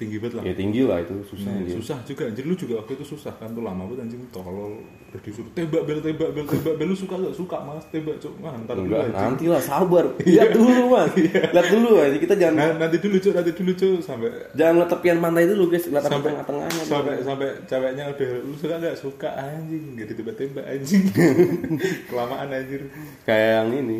[0.03, 0.43] tinggi banget lah.
[0.43, 1.47] Ya tinggi lah itu susah.
[1.47, 1.75] Nah, anjir.
[1.79, 5.21] susah juga anjir lu juga waktu itu susah kan tuh lama banget anjing tolol udah
[5.21, 8.57] disuruh tembak bel tembak bel tembak bel lu suka gak suka mas tembak cuk wah
[8.57, 9.12] ntar dulu anjing.
[9.15, 10.05] nanti lah sabar.
[10.27, 11.12] Lihat dulu mas.
[11.15, 14.88] Lihat dulu aja kita jangan Nah, nanti dulu cuk nanti dulu cuk sampai jangan lihat
[14.91, 15.85] tepian pantai dulu guys.
[15.87, 16.83] Lihat sampai sampai tengah-tengahnya.
[16.83, 21.05] sampai sampai ceweknya udah lu suka gak suka anjing gak ditembak tembak anjing
[22.09, 22.83] kelamaan anjir
[23.23, 23.99] Kayak yang ini.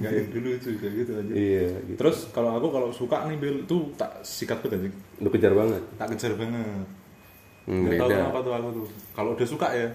[0.00, 1.68] nggak yang dulu juga gitu aja Iya.
[1.84, 1.96] Gitu.
[1.96, 5.82] terus kalau aku kalau suka nih Bel itu tak sikat banget anjing Udah kejar banget.
[5.94, 6.86] tak kejar banget
[7.64, 8.16] Hmm, nggak tahu beda.
[8.20, 9.88] kenapa tuh aku tuh kalau udah suka ya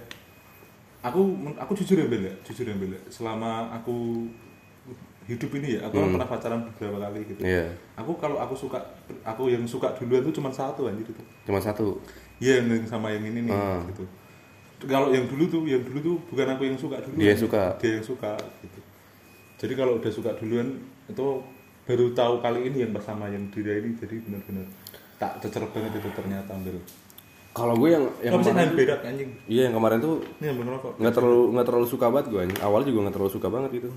[1.00, 1.22] aku
[1.54, 3.02] aku jujur ya Bel ya jujur ya Bel ya.
[3.08, 4.26] selama aku
[5.26, 7.70] hidup ini ya aku kan pernah pacaran beberapa kali gitu Iya.
[7.94, 8.82] aku kalau aku suka
[9.22, 12.02] aku yang suka duluan tuh cuma satu anjir itu Cuma satu.
[12.40, 13.86] Iya yang sama yang ini nih Ah.
[13.86, 14.02] gitu.
[14.82, 17.20] Kalau yang dulu tuh, yang dulu tuh bukan aku yang suka dulu.
[17.20, 17.76] Dia suka.
[17.78, 18.32] Dia yang suka
[18.64, 18.80] gitu.
[19.60, 20.74] Jadi kalau udah suka duluan
[21.06, 21.28] itu
[21.84, 24.66] baru tahu kali ini yang bersama yang dia ini jadi benar-benar
[25.20, 26.80] tak cecer banget itu ternyata ambil.
[27.50, 29.30] Kalau gue yang yang Kamu kemarin, berak anjing.
[29.46, 30.92] iya yang kemarin tuh Ini yang ngerokok.
[30.96, 32.40] nggak terlalu nggak terlalu suka banget gue.
[32.42, 32.60] anjing.
[32.60, 33.90] Awal juga nggak terlalu suka banget gitu.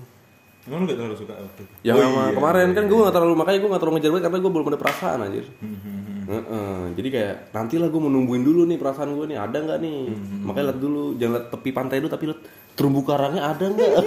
[0.63, 1.73] Emang lu gak terlalu suka waktu itu?
[1.83, 2.31] Yang Oh, sama iya.
[2.33, 4.79] kemarin kan gue nggak terlalu makanya gue nggak terlalu ngejar banget karena gue belum ada
[4.79, 5.45] perasaan anjir.
[5.53, 6.21] Hmm, hmm, hmm.
[6.23, 10.39] Heeh, jadi kayak nantilah gue menungguin dulu nih perasaan gue nih ada nggak nih Hmm,
[10.41, 12.41] makanya lihat dulu jangan lihat tepi pantai dulu tapi lihat
[12.73, 13.91] terumbu karangnya ada nggak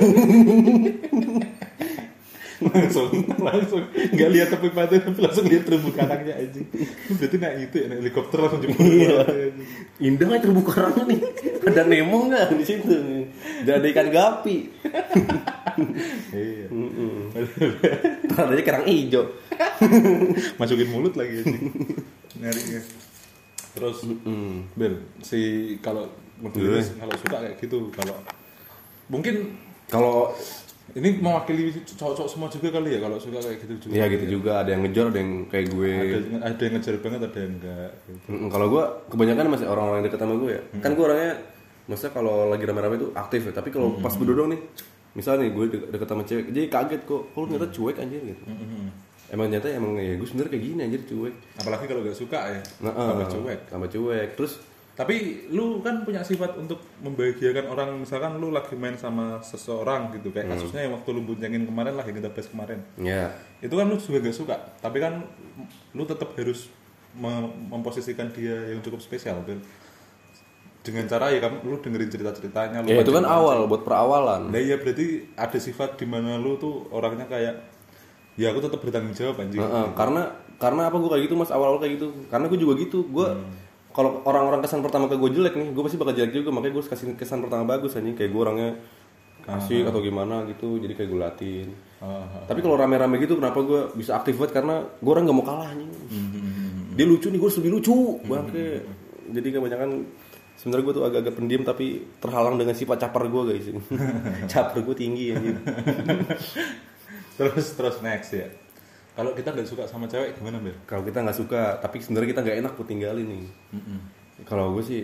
[2.57, 6.67] langsung langsung nggak lihat tepi pantai tapi langsung lihat terumbu karangnya anjing.
[7.13, 8.81] Berarti naik itu ya naik helikopter langsung jemput.
[8.81, 9.17] Iya.
[10.01, 11.21] indah nggak terumbu karangnya nih
[11.67, 12.97] ada nemo nggak di situ
[13.65, 14.57] dan ada ikan gapi
[16.33, 16.67] Iya.
[18.27, 19.25] Ntar adanya kerang hijau
[20.61, 21.73] masukin mulut lagi anjing
[22.37, 22.81] nyarinya
[23.77, 24.73] terus Mm.
[24.73, 25.41] Bel si
[25.85, 26.09] kalau
[26.41, 28.17] modelnya kalau suka kayak gitu kalau
[29.09, 30.33] mungkin kalau
[30.95, 33.93] ini mewakili cowok-cowok semua juga kali ya kalau suka kayak gitu juga.
[33.99, 34.51] Ya gitu juga.
[34.63, 35.93] Ada yang ngejar ada yang kayak gue.
[35.93, 38.27] Ada, ada yang ngejar banget ada yang enggak gitu.
[38.31, 40.63] Mm, kalau gue kebanyakan masih orang-orang yang deket sama gue ya.
[40.79, 41.33] Kan gue orangnya
[41.91, 43.53] maksudnya kalau lagi rame-rame itu aktif ya.
[43.53, 44.63] Tapi kalau pas berdua doang nih
[45.17, 48.43] misalnya nih gue de- deket sama cewek jadi kaget kok kalau ternyata cuek anjir gitu.
[49.27, 51.35] Emang ternyata emang ya gue sebenernya kayak gini anjir cuek.
[51.59, 53.61] Apalagi kalau nggak suka ya nah, tambah cuek.
[53.73, 54.29] tambah cuek.
[54.39, 54.53] Terus
[54.97, 57.89] tapi lu kan punya sifat untuk membahagiakan orang.
[58.01, 60.33] Misalkan lu lagi main sama seseorang gitu.
[60.33, 62.81] Kayak kasusnya yang waktu lu boncengin kemarin lah yang kita bahas kemarin.
[62.97, 63.29] Ya.
[63.61, 64.57] Itu kan lu juga gak suka.
[64.81, 65.21] Tapi kan
[65.93, 66.73] lu tetap harus
[67.13, 69.61] mem- memposisikan dia yang cukup spesial Bel.
[70.81, 74.55] dengan cara ya kamu lu dengerin cerita ceritanya lu ya itu kan awal buat perawalan.
[74.55, 77.59] Nah iya berarti ada sifat di mana lu tuh orangnya kayak
[78.39, 79.59] ya aku tetap bertanggung jawab anjing.
[79.59, 80.31] Heeh, karena
[80.63, 81.51] karena apa gue kayak gitu mas?
[81.51, 82.15] Awal-awal kayak gitu.
[82.31, 83.03] Karena gue juga gitu.
[83.03, 83.66] Gue Hmm.
[83.97, 86.53] Kalau orang-orang kesan pertama ke gue jelek nih gue pasti bakal jelek juga.
[86.53, 88.13] Makanya gue kasih kesan pertama bagus anjing.
[88.13, 88.71] Kayak gue orangnya
[89.47, 93.89] asik atau gimana gitu jadi kayak gue latin Ah, tapi kalau rame-rame gitu kenapa gue
[93.97, 94.61] bisa aktif banget?
[94.61, 95.89] Karena gue orang nggak mau kalah anjing.
[96.13, 98.21] Hmm, dia lucu nih gue lebih lucu.
[98.29, 98.85] Bangke
[99.33, 99.91] jadi kebanyakan
[100.61, 103.67] sebenarnya gue tuh agak-agak pendiam tapi terhalang dengan sifat caper gue guys.
[104.53, 105.57] Caper gue tinggi anjing.
[107.41, 108.49] Terus terus next ya.
[109.17, 110.77] Kalau kita nggak suka sama cewek gimana Bel?
[110.85, 113.45] kalau kita nggak suka tapi sebenarnya kita nggak enak buat tinggalin nih.
[114.45, 115.03] Kalau gue sih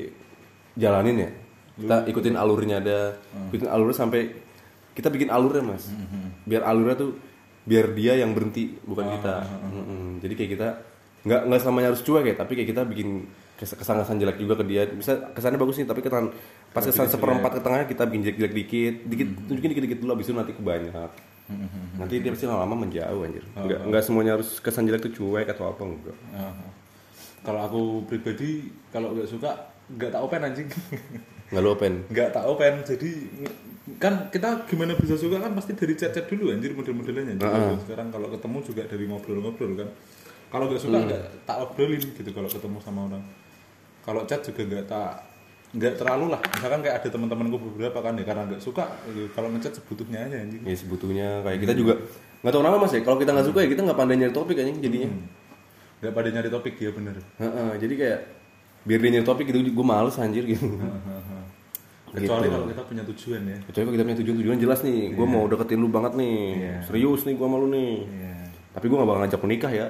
[0.76, 1.30] jalanin ya.
[1.72, 3.16] Kita ikutin alurnya ada.
[3.48, 4.28] Ikutin alurnya sampai
[4.92, 5.88] kita bikin alurnya mas.
[6.44, 7.16] Biar alurnya tuh
[7.64, 9.48] biar dia yang berhenti bukan kita.
[9.64, 10.20] Mm-mm.
[10.20, 10.68] jadi kayak kita
[11.22, 13.08] nggak nggak selamanya harus cuek ya tapi kayak kita bikin
[13.54, 14.84] kes- kesan-kesan jelek juga ke dia.
[14.92, 16.28] Bisa kesannya bagus nih tapi kesan
[16.68, 18.94] pas kesan seperempat ke tengahnya kita bikin jelek-jelek dikit.
[19.08, 20.92] Dikit tunjukin dikit-dikit dulu abis itu nanti kebanyak
[21.98, 23.44] nanti dia pasti lama-lama menjauh anjir.
[23.54, 26.18] Nggak nggak semuanya harus kesan jelek tuh cuek atau apa enggak.
[26.32, 26.54] Ah.
[27.42, 29.50] Kalau aku pribadi kalau nggak suka
[29.92, 30.68] nggak tak open anjing.
[31.52, 31.92] nggak lu open?
[32.08, 33.10] Nggak tak open jadi
[33.98, 38.30] kan kita gimana bisa suka kan pasti dari chat-chat dulu anjir model-modelnya Jadi sekarang kalau
[38.30, 39.88] ketemu juga dari ngobrol-ngobrol kan.
[40.52, 43.24] Kalau nggak suka nggak tak obrolin gitu kalau ketemu sama orang.
[44.02, 45.31] Kalau chat juga nggak tak
[45.72, 46.40] nggak terlalu lah.
[46.52, 50.36] Misalkan kayak ada teman-temanku beberapa kan ya karena nggak suka ya kalau ngechat sebutuhnya aja
[50.44, 50.60] anjing.
[50.68, 51.94] Ya sebetulnya kayak kita juga
[52.44, 53.00] nggak tahu kenapa mas ya.
[53.00, 55.08] Kalau kita nggak suka ya kita nggak pandai nyari topik anjing jadinya.
[56.04, 57.16] Nggak pada nyari topik ya bener.
[57.40, 58.18] Heeh, jadi kayak
[58.82, 60.66] biar dia nyari topik gitu gue males anjir gitu.
[62.12, 62.52] Kecuali Gitu.
[62.52, 63.56] kalau kita punya tujuan ya.
[63.64, 66.36] Kecuali kalau kita punya tujuan tujuan jelas nih gue mau deketin lu banget nih.
[66.60, 66.76] Iya.
[66.84, 67.94] serius nih gue sama lu nih.
[68.04, 68.34] Iya.
[68.72, 69.86] Tapi gue gak bakal ngajak menikah ya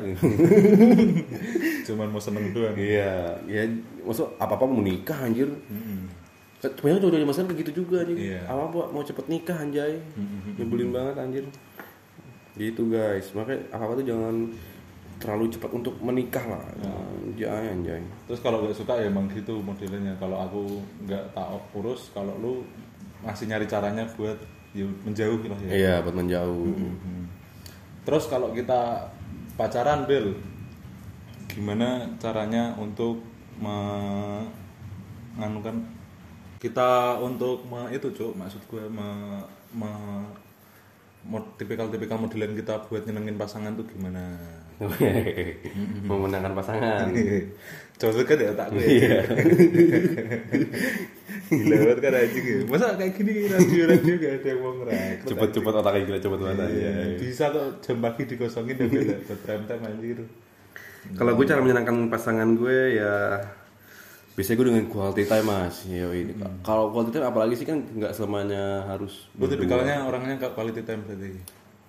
[1.86, 3.62] cuman mau seneng doang iya ya
[4.02, 5.50] maksud apa apa mau nikah anjir
[6.62, 8.18] Sebenarnya cowok-cowok masalah kayak gitu juga anjing.
[8.22, 8.40] Iya.
[8.46, 9.98] Apa apa mau cepet nikah anjay.
[10.54, 11.44] Nyebelin banget anjir.
[12.54, 13.34] Gitu guys.
[13.34, 14.34] Makanya apa apa tuh jangan
[15.18, 16.62] terlalu cepat untuk menikah lah.
[17.26, 17.98] Anjay anjay.
[18.30, 20.14] Terus kalau nggak suka ya emang gitu modelnya.
[20.22, 20.62] Kalau aku
[21.02, 22.62] nggak tak urus, kalau lu
[23.26, 24.38] masih nyari caranya buat
[24.70, 25.70] ya, menjauh lah ya.
[25.74, 26.78] Iya, buat menjauh.
[28.02, 29.10] Terus kalau kita
[29.54, 30.34] pacaran, Bel,
[31.46, 33.22] gimana caranya untuk
[33.60, 34.50] menganukan
[36.62, 39.38] kita untuk me, itu cuk maksud gue me,
[39.74, 40.30] me-
[41.26, 44.38] mod- tipikal-tipikal modelan kita buat nyenengin pasangan tuh gimana?
[46.08, 47.06] Memenangkan pasangan.
[48.00, 48.82] Coba kan ya otak gue.
[48.82, 49.18] Iya.
[51.52, 52.56] Gila banget kan anjing ya.
[52.66, 55.28] Masa kayak gini radio-radio gak ada yang mau ngerekrut.
[55.28, 56.92] Cepet-cepet otaknya gila cepet banget Iya, aja.
[57.20, 60.18] Bisa kok jam pagi dikosongin dan buat prime time anjir.
[61.14, 63.14] Kalau gue cara menyenangkan pasangan gue ya
[64.32, 65.76] biasanya gue dengan quality time mas.
[65.84, 66.32] Yo ini.
[66.64, 69.28] Kalau quality time apalagi sih kan nggak selamanya harus.
[69.36, 71.30] Lu tipikalnya orangnya gak quality time berarti.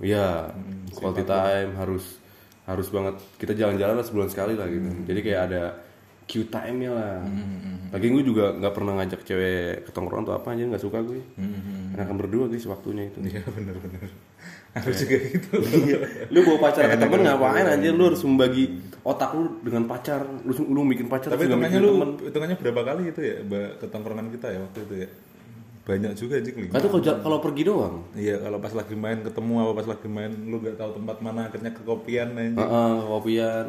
[0.03, 0.51] Iya,
[0.91, 2.19] quality time harus
[2.63, 4.87] harus banget kita jalan-jalan lah sebulan sekali lah gitu.
[5.03, 5.63] Jadi kayak ada
[6.23, 7.19] Q time-nya lah.
[7.91, 11.19] Lagi gue juga nggak pernah ngajak cewek ke tongkrongan atau apa aja nggak suka gue.
[11.91, 13.19] Karena kan berdua guys waktunya itu.
[13.19, 14.07] Iya bener-bener.
[14.73, 15.51] Harus juga gitu.
[16.33, 18.63] lu bawa pacar ke temen ngapain anjir lu harus membagi
[19.03, 20.23] otak lu dengan pacar.
[20.47, 22.09] Lu lu bikin pacar Tapi hitungannya lu temen.
[22.31, 23.35] hitungannya berapa kali itu ya
[23.77, 25.07] ke tongkrongan kita ya waktu itu ya?
[25.83, 26.71] Banyak juga anjing lima.
[26.71, 27.95] Nah, itu kalau kalau pergi doang.
[28.15, 31.51] Iya kalau pas lagi main ketemu apa pas lagi main lu gak tahu tempat mana
[31.51, 32.55] akhirnya ke kopian anjing.
[32.55, 33.67] Heeh, kopian.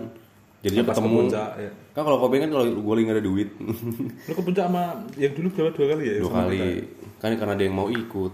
[0.65, 1.17] Jadinya Pas ke ketemu.
[1.29, 1.71] puncak, ya.
[1.93, 3.49] Kan kalau kopi kan kalau gue lagi ada duit.
[4.25, 4.85] Lu ke puncak sama
[5.21, 6.15] yang dulu berapa dua kali ya?
[6.25, 7.03] dua kali kita?
[7.21, 8.33] kan karena ada yang mau ikut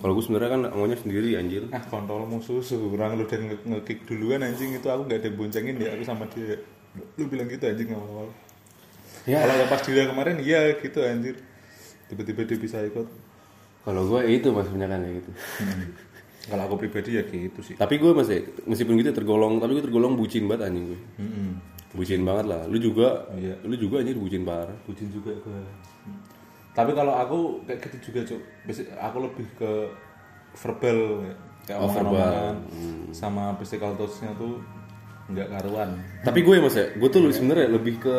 [0.00, 4.40] kalau gue sebenarnya kan maunya sendiri anjir Ah kontolmu susu, orang lu nge- nge-kick duluan
[4.40, 6.56] anjing itu aku gak ada boncengin ya aku sama dia.
[7.20, 8.28] Lu bilang gitu anjing awal-awal.
[9.24, 11.36] ya Kalau pas dia kemarin iya gitu anjir.
[12.12, 13.08] Tiba-tiba dia bisa ikut.
[13.82, 15.30] kalau gue itu mas kan kayak gitu
[16.44, 17.74] Kalau aku pribadi ya gitu sih.
[17.74, 21.50] tapi gue masih meskipun gitu tergolong tapi gue tergolong bucin banget anjing gue Mm-mm.
[21.92, 23.56] bucin banget lah lu juga Iya.
[23.62, 25.60] lu juga anjir bucin parah Bucin juga gue.
[26.72, 28.40] Tapi kalau aku kayak gitu juga cuk.
[28.98, 29.70] Aku lebih ke
[30.54, 31.34] verbal ya.
[31.62, 32.54] kayak Oh, omongan-omongan
[33.12, 34.58] sama physical touch-nya tuh
[35.28, 35.94] nggak karuan.
[36.20, 38.16] tapi gue mas ya gue tuh sebenarnya lebih ke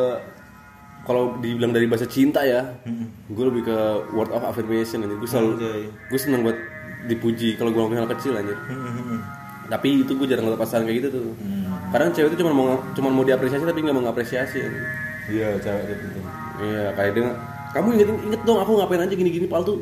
[1.03, 2.79] kalau dibilang dari bahasa cinta ya
[3.27, 3.77] gue lebih ke
[4.15, 5.51] word of affirmation anjir gue selalu
[6.07, 6.57] gue seneng buat
[7.11, 8.55] dipuji kalau gue ngomongin hal kecil anjir
[9.67, 11.33] tapi itu gue jarang ngeliat pasangan kayak gitu tuh
[11.93, 14.65] kadang cewek itu cuma mau cuma mau diapresiasi tapi nggak mau ngapresiasi.
[15.29, 16.19] Iya cewek gitu.
[16.57, 17.29] Iya, kayak dia
[17.73, 19.77] kamu inget inget dong aku ngapain aja gini-gini pal tuh.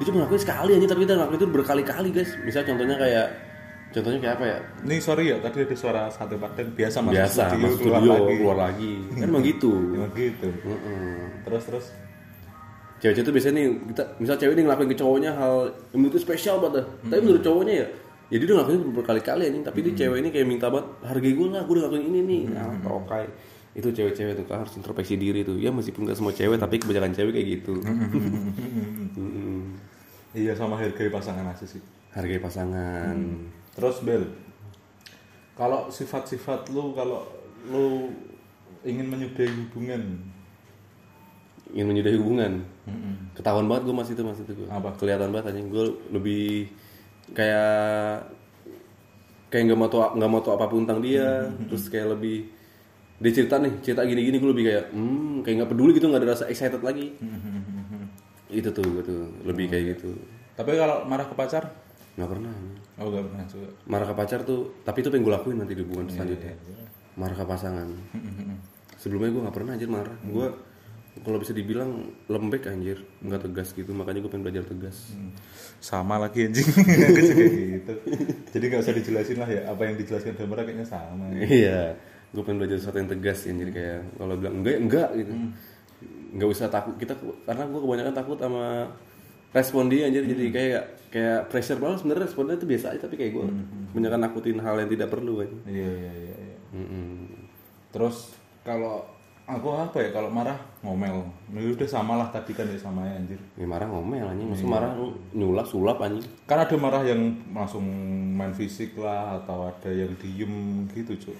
[0.00, 2.32] Dia cuma ngelakuin sekali aja tapi dia ngelakuin itu berkali-kali guys.
[2.48, 3.26] Misal contohnya kayak
[3.90, 4.58] contohnya kayak apa ya?
[4.86, 8.12] Ini sorry ya, tadi ada suara sate padang biasa masuk biasa studio, masuk keluar studio
[8.14, 8.36] lagi.
[8.38, 8.92] keluar lagi.
[9.10, 9.72] Kan emang gitu.
[9.98, 10.48] Emang gitu.
[10.62, 11.14] Mm-mm.
[11.42, 11.86] Terus terus.
[13.00, 15.54] Cewek-cewek tuh biasanya nih kita misal cewek ini ngelakuin ke cowoknya hal
[15.88, 16.86] yang menurut itu spesial banget dah.
[17.08, 17.86] tapi menurut cowoknya ya
[18.30, 19.64] ya dia udah ngelakuin itu berkali-kali anjing.
[19.64, 22.42] Tapi dia cewek ini kayak minta banget hargai gue lah gue udah ngelakuin ini nih.
[22.52, 23.24] Nah tokai
[23.70, 25.56] itu cewek-cewek tuh kan harus introspeksi diri tuh.
[25.56, 27.72] Ya meskipun gak semua cewek tapi kebanyakan cewek kayak gitu.
[30.30, 31.82] Iya sama hargai pasangan aja sih.
[32.10, 33.16] hargai pasangan
[33.76, 34.24] Terus Bel,
[35.54, 37.26] kalau sifat-sifat lu kalau
[37.68, 38.10] lu
[38.82, 40.18] ingin menyudahi hubungan,
[41.70, 42.52] ingin menyudahi hubungan?
[43.36, 44.90] Ketahuan banget gue masih itu masih itu gue Apa?
[44.98, 45.70] kelihatan banget anjing.
[45.70, 46.66] Gue lebih
[47.30, 48.26] kayak
[49.50, 51.46] kayak nggak mau tau nggak mau tau apa pun tentang dia.
[51.70, 52.50] Terus kayak lebih
[53.20, 56.20] dia cerita nih cerita gini gini gue lebih kayak hmm kayak nggak peduli gitu nggak
[56.24, 57.14] ada rasa excited lagi.
[58.50, 60.16] Itu tuh gue tuh lebih kayak gitu.
[60.58, 61.70] Tapi kalau marah ke pacar,
[62.18, 62.52] nggak pernah
[63.00, 63.68] oh gak pernah juga.
[63.88, 66.54] marah ke pacar tuh tapi itu pengen gue lakuin nanti di hubungan selanjutnya.
[67.16, 67.88] marah ke pasangan.
[69.00, 70.16] Sebelumnya gue nggak pernah anjir marah.
[70.22, 70.46] Gue
[71.20, 71.90] kalau bisa dibilang
[72.28, 73.00] lembek anjir.
[73.24, 75.16] Nggak tegas gitu makanya gue pengen belajar tegas.
[75.80, 76.68] Sama lagi anjing,
[77.80, 77.92] gitu.
[78.52, 81.24] Jadi gak usah dijelasin lah ya, apa yang dijelaskan Damara kayaknya sama.
[81.40, 81.96] iya.
[82.30, 85.32] Gue pengen belajar sesuatu yang tegas jadi kayak kalau bilang enggak enggak gitu.
[86.36, 87.16] Nggak usah takut kita
[87.48, 88.86] karena gue kebanyakan takut sama
[89.50, 93.32] respon dia anjir jadi kayak kayak pressure banget sebenarnya responnya itu biasa aja tapi kayak
[93.32, 93.46] gue
[93.90, 96.34] kebanyakan nakutin hal yang tidak perlu aja Iya iya iya.
[96.40, 96.56] iya.
[97.90, 98.30] Terus
[98.62, 99.02] kalau
[99.44, 103.18] aku apa ya kalau marah ngomel, ya udah sama lah tadi kan ya sama ya
[103.18, 103.34] anjir.
[103.52, 107.18] ya marah ngomel anjing maksud marah lu nyulap sulap anjing Kan ada marah yang
[107.50, 107.82] langsung
[108.32, 110.54] main fisik lah atau ada yang diem
[110.88, 111.34] gitu cuy.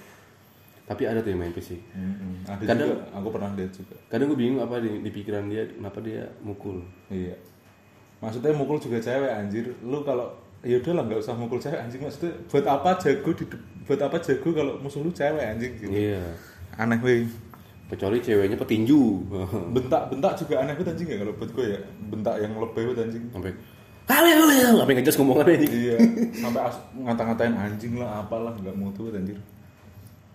[0.83, 1.79] tapi ada tuh yang main fisik
[2.43, 3.95] Ada Kadang- juga, aku pernah lihat juga.
[4.05, 7.39] kadang gue bingung apa di, di pikiran dia kenapa dia mukul Iya.
[8.21, 9.65] Maksudnya mukul juga cewek anjir.
[9.81, 10.29] Lu kalau
[10.61, 13.43] ya udahlah nggak usah mukul cewek anjing maksudnya buat apa jago di
[13.89, 15.89] buat apa jago kalau musuh lu cewek anjing gitu.
[15.89, 16.21] iya
[16.77, 17.25] Aneh weh.
[17.89, 19.01] kecuali ceweknya petinju
[19.75, 21.79] Bentak-bentak juga aneh banget anjing ya kalau buat gue ya.
[22.07, 23.23] Bentak yang lebay banget anjing.
[23.33, 23.51] sampai
[24.05, 24.37] kalian
[24.77, 25.97] sampai ngejas ngomongannya anjing iya
[26.45, 26.61] sampai
[27.09, 29.37] ngata-ngatain anjing lah apalah nggak mutu anjir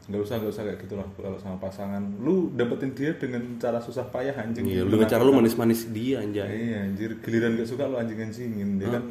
[0.06, 1.98] nggak usah nggak usah kayak gitu lah kalau sama pasangan.
[2.22, 4.62] Lu dapetin dia dengan cara susah payah anjing.
[4.62, 6.46] Iya dengan cara lu manis-manis dia anjay.
[6.46, 7.10] Iya anjir.
[7.18, 9.02] Giliran gak suka lu anjing anjingin dia kan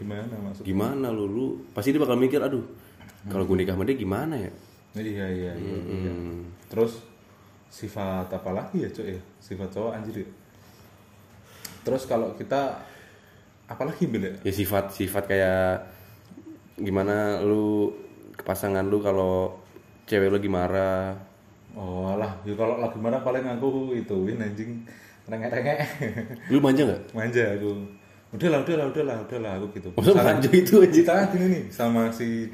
[0.00, 1.24] gimana maksud gimana lu?
[1.28, 2.64] Lu pasti dia bakal mikir aduh
[3.28, 4.52] kalau gue nikah sama dia gimana ya?
[4.96, 6.12] Iya iya iya, iya.
[6.12, 6.48] Hmm.
[6.66, 7.04] terus
[7.68, 9.20] sifat apa lagi ya cuy ya?
[9.36, 10.28] Sifat cowok anjir ya?
[11.84, 12.80] Terus kalau kita
[13.68, 14.34] apalagi bel ya?
[14.48, 15.84] Ya sifat sifat kayak
[16.80, 17.92] gimana lu
[18.32, 19.60] ke pasangan lu kalau
[20.08, 21.12] cewek lu lagi marah.
[21.76, 24.82] Oh lah ya kalau lagi marah paling aku ituin anjing
[25.28, 25.78] rengek-rengek.
[26.48, 27.02] Lu manja nggak?
[27.12, 27.70] Manja aku.
[28.32, 29.88] Udahlah udahlah udahlah udahlah aku gitu.
[29.92, 32.48] Masa manja itu aja kita gini nih sama si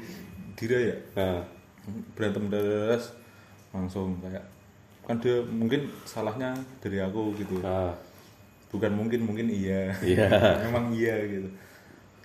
[0.59, 0.95] Dira ya?
[1.15, 1.39] Nah,
[2.15, 3.15] berantem deras
[3.71, 4.43] langsung kayak
[5.07, 6.51] kan dia mungkin salahnya
[6.83, 7.63] dari aku gitu.
[7.63, 7.95] Nah,
[8.67, 9.95] bukan mungkin mungkin iya.
[10.03, 10.27] Iya.
[10.67, 11.47] memang iya gitu.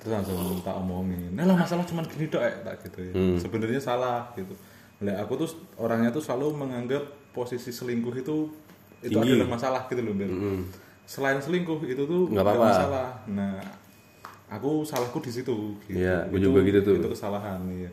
[0.02, 1.38] Terus langsung tak omongin.
[1.38, 3.12] Nah lah masalah cuma gini dok eh, tak gitu ya.
[3.14, 3.36] Hmm.
[3.38, 4.54] sebenarnya salah gitu
[5.00, 8.36] Lah aku tuh orangnya tuh selalu menganggap posisi selingkuh itu
[9.00, 9.32] itu Tinggi.
[9.32, 10.28] adalah masalah gitu loh Bel.
[10.28, 10.60] mm,
[11.04, 12.64] selain selingkuh itu tuh Nggak apa-apa.
[12.66, 13.56] masalah nah
[14.48, 15.96] aku salahku di situ gitu.
[15.96, 16.94] Iya, Itu- juga gitu tuh.
[16.96, 17.88] itu kesalahan iya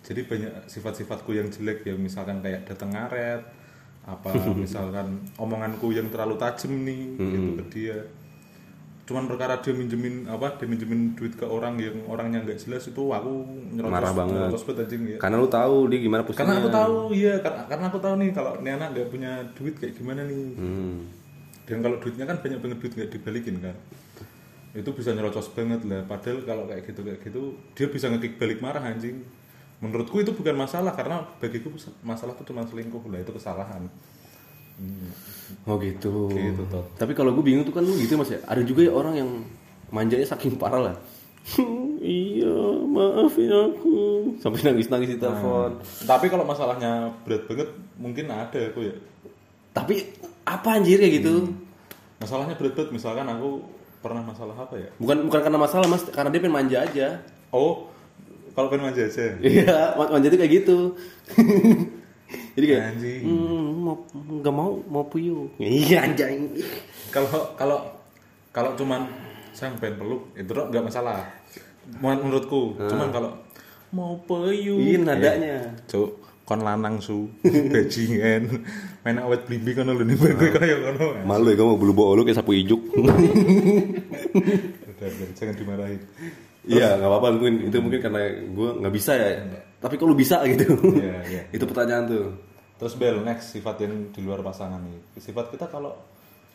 [0.00, 3.40] jadi banyak sifat-sifatku yang jelek yang misalkan kayak datang ngaret
[4.02, 7.98] apa misalkan omonganku yang terlalu tajam nih gitu ke dia
[9.04, 13.02] cuman perkara dia minjemin apa dia minjemin duit ke orang yang orangnya nggak jelas itu
[13.04, 13.32] aku
[13.76, 14.48] nyerocos Marah banget.
[14.48, 15.18] nyerocos anjing ya.
[15.20, 18.30] Karena lu tahu dia gimana posisinya karena aku tahu iya karena, karena aku tahu nih
[18.32, 20.44] kalau ini anak nggak punya duit kayak gimana nih.
[20.56, 20.98] Hmm.
[21.64, 23.76] dan kalau duitnya kan banyak banget duit nggak dibalikin kan.
[24.72, 26.04] Itu bisa nyerocos banget lah.
[26.08, 27.42] Padahal kalau kayak gitu kayak gitu
[27.76, 29.20] dia bisa ngekik balik marah anjing.
[29.84, 31.68] Menurutku itu bukan masalah karena bagiku
[32.00, 33.20] masalah itu cuma selingkuh lah.
[33.20, 33.84] Itu kesalahan
[35.68, 36.28] oh gitu.
[36.30, 36.62] Gitu
[36.98, 38.40] tapi kalau gue bingung tuh kan lu gitu mas ya.
[38.44, 39.30] Ada juga ya orang yang
[39.94, 40.96] manjanya saking parah lah.
[42.04, 43.96] Iya maafin aku.
[44.36, 45.80] Sampai nangis nangis di telepon.
[46.04, 48.94] Tapi kalau masalahnya berat banget mungkin ada aku ya.
[49.72, 50.12] Tapi
[50.44, 51.48] apa anjir kayak gitu?
[52.20, 52.92] Masalahnya berat banget.
[52.92, 53.64] Misalkan aku
[54.04, 54.92] pernah masalah apa ya?
[55.00, 56.04] Bukan bukan karena masalah mas.
[56.12, 57.24] Karena dia pengen manja aja.
[57.48, 57.88] Oh
[58.52, 59.40] kalau pengen manja aja?
[59.40, 60.78] Iya ma- manja tuh kayak gitu
[62.54, 63.20] jadi kayak Anjing.
[63.22, 65.48] "Hmm, mau nggak mau mau puyuh.
[65.56, 66.54] Iya anjing.
[67.08, 67.78] Kalau kalau
[68.50, 69.06] kalau cuman
[69.50, 71.22] saya pengen peluk itu nggak masalah.
[72.00, 73.30] Men- menurutku cuman kalau
[73.90, 75.56] mau peyu iya nadanya.
[75.86, 77.28] Cuk kon lanang su.
[77.72, 78.64] Bajingan.
[79.00, 82.40] Main awet blimbing kono lho ning kowe kaya kono malu ya kamu bulu bolu kayak
[82.40, 82.80] sapu ijuk.
[85.36, 86.00] Jangan dimarahin.
[86.64, 89.36] Iya, nggak apa-apa mungkin itu mungkin karena gue nggak bisa ya.
[89.84, 90.64] Tapi kalau bisa gitu.
[90.96, 91.42] Iya, iya.
[91.56, 92.32] itu pertanyaan tuh.
[92.80, 95.20] Terus Bel, next sifat yang di luar pasangan nih.
[95.20, 95.92] Sifat kita kalau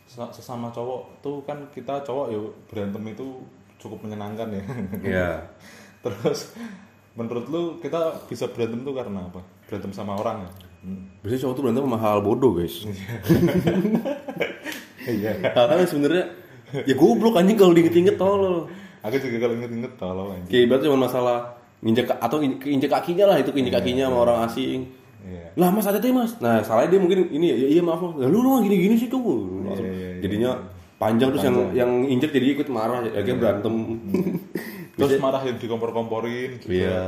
[0.10, 3.46] se- sesama cowok tuh kan kita cowok ya berantem itu
[3.78, 4.64] cukup menyenangkan ya.
[5.06, 5.30] Iya.
[6.04, 6.58] Terus
[7.14, 9.46] menurut lu kita bisa berantem tuh karena apa?
[9.70, 10.52] Berantem sama orang ya?
[10.80, 11.06] Hmm.
[11.22, 12.76] Biasanya cowok tuh berantem sama hal bodoh guys.
[15.10, 15.42] Iya.
[15.42, 16.24] Karena sebenarnya
[16.86, 18.70] ya goblok anjing kalau diinget-inget tolol.
[19.02, 20.52] Aku juga kalau inget-inget tolong anjing.
[20.52, 21.38] Kayak ibarat cuma masalah
[21.80, 24.80] nginjek atau in- keinjek kakinya lah itu keinjek kakinya sama orang asing.
[25.20, 25.52] Iya.
[25.60, 26.32] Lah mas ada mas.
[26.40, 28.24] Nah salahnya dia mungkin ini ya iya maaf mas.
[28.24, 29.20] Lah lu lu gini-gini sih tuh.
[29.20, 30.10] Iya, iya, iya.
[30.24, 30.52] Jadinya
[31.00, 33.74] panjang terus yang yang injek jadi ikut marah ya kayak berantem.
[35.00, 36.76] Terus marah yang dikompor-komporin juga.
[36.76, 37.04] Iya.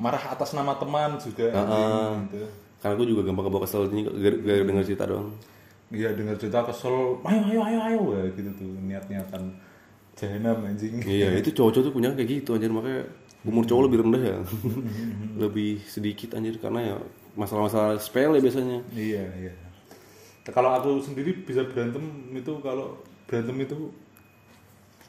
[0.00, 1.52] Marah atas nama teman juga.
[1.52, 2.08] Heeh.
[2.32, 2.48] Gitu.
[2.80, 5.28] Karena gue juga gampang kebawa kesel ini gara gara denger cerita doang.
[5.92, 9.42] Iya dengar cerita kesel, ayo ayo ayo ayo ya, gitu tuh niat-niatan
[10.16, 10.98] jahanam anjing.
[11.04, 13.04] Iya itu cowok-cowok tuh punya kayak gitu anjir makanya
[13.44, 14.38] umur cowok lebih rendah ya.
[15.44, 16.96] lebih sedikit anjir karena ya
[17.36, 18.80] masalah-masalah sepele biasanya.
[18.96, 19.54] Iya iya.
[20.48, 22.04] Kalau aku sendiri bisa berantem
[22.36, 23.92] itu kalau berantem itu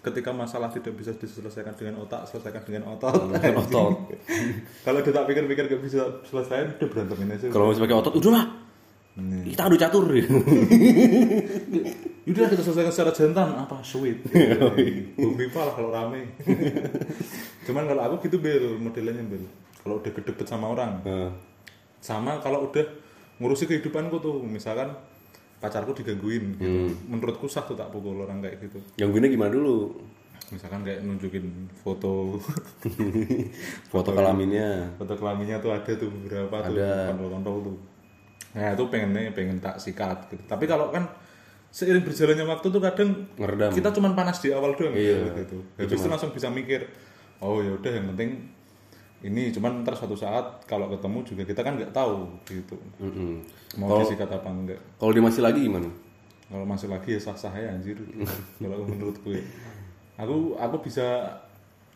[0.06, 3.26] ketika masalah tidak bisa diselesaikan dengan otak, selesaikan dengan otot.
[3.34, 3.94] Dengan otot.
[4.86, 7.50] kalau udah tak pikir-pikir gak bisa selesai, udah berantemin aja.
[7.50, 8.65] Kalau masih pakai otot udahlah.
[9.16, 9.56] Nih.
[9.56, 10.12] Kita adu catur.
[12.26, 14.18] Udah kita selesaikan secara jantan apa sweet.
[15.22, 16.36] Bumi lah kalau rame.
[17.66, 19.46] Cuman kalau aku gitu bel modelnya bel.
[19.80, 21.30] Kalau udah deket sama orang, Nah,
[22.02, 22.82] sama kalau udah
[23.38, 24.90] ngurusi kehidupanku tuh, misalkan
[25.62, 26.90] pacarku digangguin, gitu.
[27.06, 28.82] menurutku sah tuh tak pukul orang kayak gitu.
[28.98, 29.94] yang gini gimana dulu?
[30.50, 32.42] Misalkan kayak nunjukin foto,
[33.86, 34.90] Foto kelaminnya.
[34.98, 37.14] foto kelaminnya tuh ada tuh beberapa tuh, Ada.
[37.14, 37.78] kontol-kontol tuh.
[38.56, 40.32] Nah itu pengennya pengen tak sikat.
[40.32, 40.44] Gitu.
[40.48, 41.04] Tapi kalau kan
[41.70, 43.72] seiring berjalannya waktu tuh kadang Ngeredam.
[43.76, 45.36] kita cuman panas di awal doang Iya.
[45.44, 45.60] gitu.
[45.76, 46.88] Habis itu langsung bisa mikir,
[47.44, 48.48] oh ya udah yang penting
[49.26, 52.80] ini cuman ntar suatu saat kalau ketemu juga kita kan nggak tahu gitu.
[53.02, 53.44] Mm-mm.
[53.76, 54.80] Mau disikat apa enggak.
[54.96, 55.90] Kalau dia masih lagi gimana?
[56.46, 57.98] Kalau masih lagi ya sah-sah ya anjir.
[58.62, 59.44] kalau menurutku ya.
[60.16, 61.28] Aku aku bisa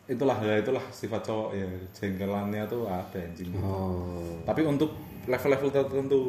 [0.10, 3.54] itulah ya itulah sifat cowok ya jengkelannya tuh ada anjing.
[3.62, 4.42] Oh.
[4.44, 4.90] Tapi untuk
[5.28, 6.22] level-level tertentu.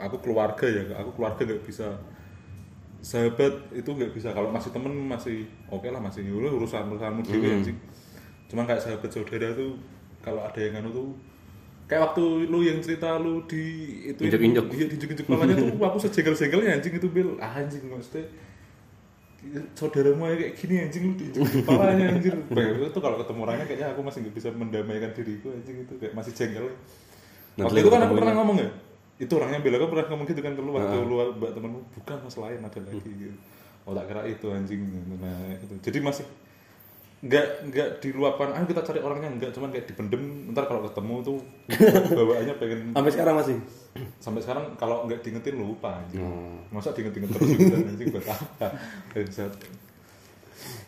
[0.00, 1.92] Aku keluarga ya, aku keluarga nggak bisa
[3.00, 4.32] sahabat itu nggak bisa.
[4.32, 7.76] Kalau masih temen masih oke lah masih yaudah urusan urusanmu dewe anjing.
[8.48, 9.76] Cuman kayak sahabat saudara tuh
[10.20, 11.08] kalau ada yang anu tuh
[11.88, 13.64] kayak waktu lu yang cerita lu di
[14.14, 14.64] itu Injek-injek.
[14.72, 17.28] iya diinjek-injek kepalanya tuh aku sejengkel-jengkelnya anjing itu bil.
[17.42, 18.24] Ah, anjing maksudnya
[19.72, 22.34] saudaramu kayak gini anjing lu diinjek kepalanya anjir.
[22.88, 26.32] Itu kalau ketemu orangnya kayaknya aku masih nggak bisa mendamaikan diriku anjing itu kayak masih
[26.36, 26.68] jengkel
[27.60, 28.70] Nanti waktu itu kan aku pernah ngomong ya?
[29.20, 32.16] Itu orangnya bela kan pernah ngomong gitu kan ke lu waktu lu mbak temenmu bukan
[32.24, 33.10] mas lain ada lagi.
[33.12, 33.36] Gitu
[33.88, 34.82] oh tak kira itu anjing
[35.18, 36.24] nah itu jadi masih
[37.20, 39.28] nggak nggak diluapkan ayo kita cari orangnya.
[39.36, 41.38] Nggak cuman kayak dipendem ntar kalau ketemu tuh
[42.16, 43.56] bawaannya pengen Sampai sekarang masih.
[44.22, 46.22] sampai sekarang kalau nggak diingetin lupa anjing.
[46.22, 46.64] Hmm.
[46.72, 48.66] masa diinget-inget terus gitu anjing buat apa.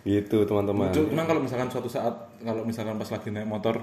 [0.09, 0.89] Gitu teman-teman.
[0.97, 3.77] Cuma kalau misalkan suatu saat kalau misalkan pas lagi naik motor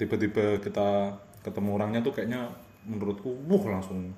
[0.00, 2.52] tiba-tiba kita ketemu orangnya tuh kayaknya
[2.84, 4.12] menurutku wah langsung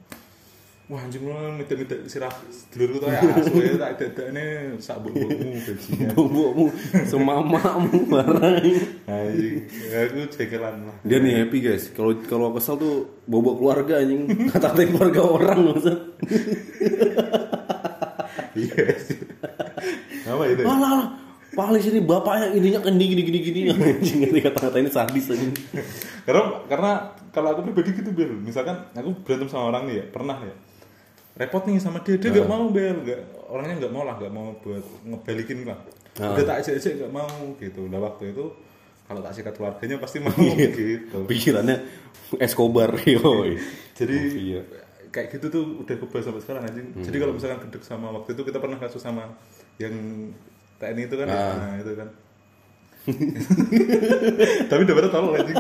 [0.87, 2.29] wah anjing lu mite-mite sirah
[2.71, 3.23] dulurku tuh ya
[3.71, 6.67] ya tak dadane sak mbokmu gajinya Bobomu,
[7.07, 8.67] semamamu barang.
[9.09, 9.57] anjing
[9.89, 11.89] ya aku cekelan lah Dia nih happy guys.
[11.91, 14.27] Kalau kalau kesel tuh bobo keluarga anjing.
[14.53, 15.99] Kata-katain keluarga orang maksud.
[18.53, 19.17] iya sih
[20.23, 21.07] apa itu Alah, alah.
[21.53, 25.53] Paling sini bapaknya ininya kendi gini gini gini anjing ngerti kata-kata ini sadis anjing.
[26.27, 26.93] karena karena
[27.29, 30.55] kalau aku pribadi gitu bel misalkan aku berantem sama orang nih ya pernah ya
[31.35, 34.57] repot nih sama dia dia nggak mau bel nggak orangnya nggak mau lah nggak mau
[34.59, 35.81] buat ngebalikin lah
[36.15, 36.29] Ah.
[36.31, 38.45] udah tak ajak ajak nggak mau gitu nah waktu itu
[39.03, 40.69] kalau tak sikat keluarganya pasti mau Iya.
[40.69, 41.77] gitu Pikirannya
[42.37, 43.57] Escobar yoi.
[43.93, 44.61] jadi Iya.
[45.09, 48.43] kayak gitu tuh udah kebal sampai sekarang anjing jadi kalau misalkan gedek sama waktu itu
[48.43, 49.25] kita pernah kasus sama
[49.77, 49.93] yang
[50.83, 51.38] TNI itu kan ya?
[51.38, 51.55] Ah.
[51.55, 52.09] nah itu kan
[54.71, 55.59] tapi pada tahu anjing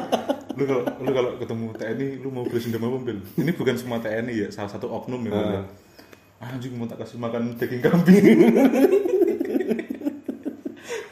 [0.52, 3.18] lu kalau lu kalau ketemu TNI lu mau beli dendam apa Bel?
[3.38, 5.62] ini bukan semua TNI ya salah satu oknum ya ya.
[6.42, 8.22] anjing mau tak kasih makan daging kambing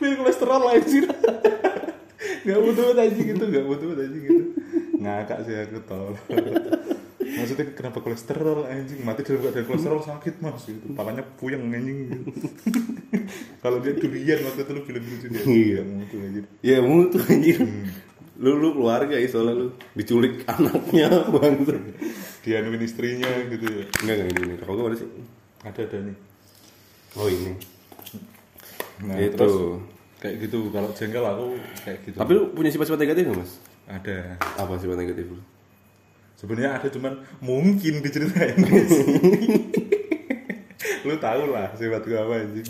[0.01, 1.05] biar kolesterol anjir
[2.45, 4.45] nggak butuh anjing itu nggak butuh anjing itu
[5.01, 6.13] ngakak sih aku tol
[7.33, 12.25] maksudnya kenapa kolesterol anjing mati dalam keadaan kolesterol sakit mas gitu palanya puyeng anjing gitu.
[13.63, 15.81] kalau dia durian waktu itu lu bilang lucu dia Iya.
[15.85, 17.59] mutu anjir Ya mutu anjir.
[18.37, 21.61] Lu lu keluarga ya soalnya lu diculik anaknya bang.
[22.41, 24.55] dianuin istrinya gitu ya Enggak enggak ini.
[24.57, 25.09] Kalau gue mana sih?
[25.61, 26.17] ada ada nih
[27.13, 27.53] Oh ini.
[29.01, 29.33] nah itu.
[29.35, 29.57] terus
[30.17, 31.45] kayak gitu kalau jengkel aku
[31.81, 33.53] kayak gitu Tapi lu punya sifat-sifat negatif nggak mas?
[33.87, 34.17] ada
[34.57, 35.41] Apa sifat negatif lu?
[36.41, 38.57] Sebenarnya ada cuman mungkin diceritain.
[38.57, 38.81] Di
[41.07, 42.69] lu tau lah sifat gue apa anjing.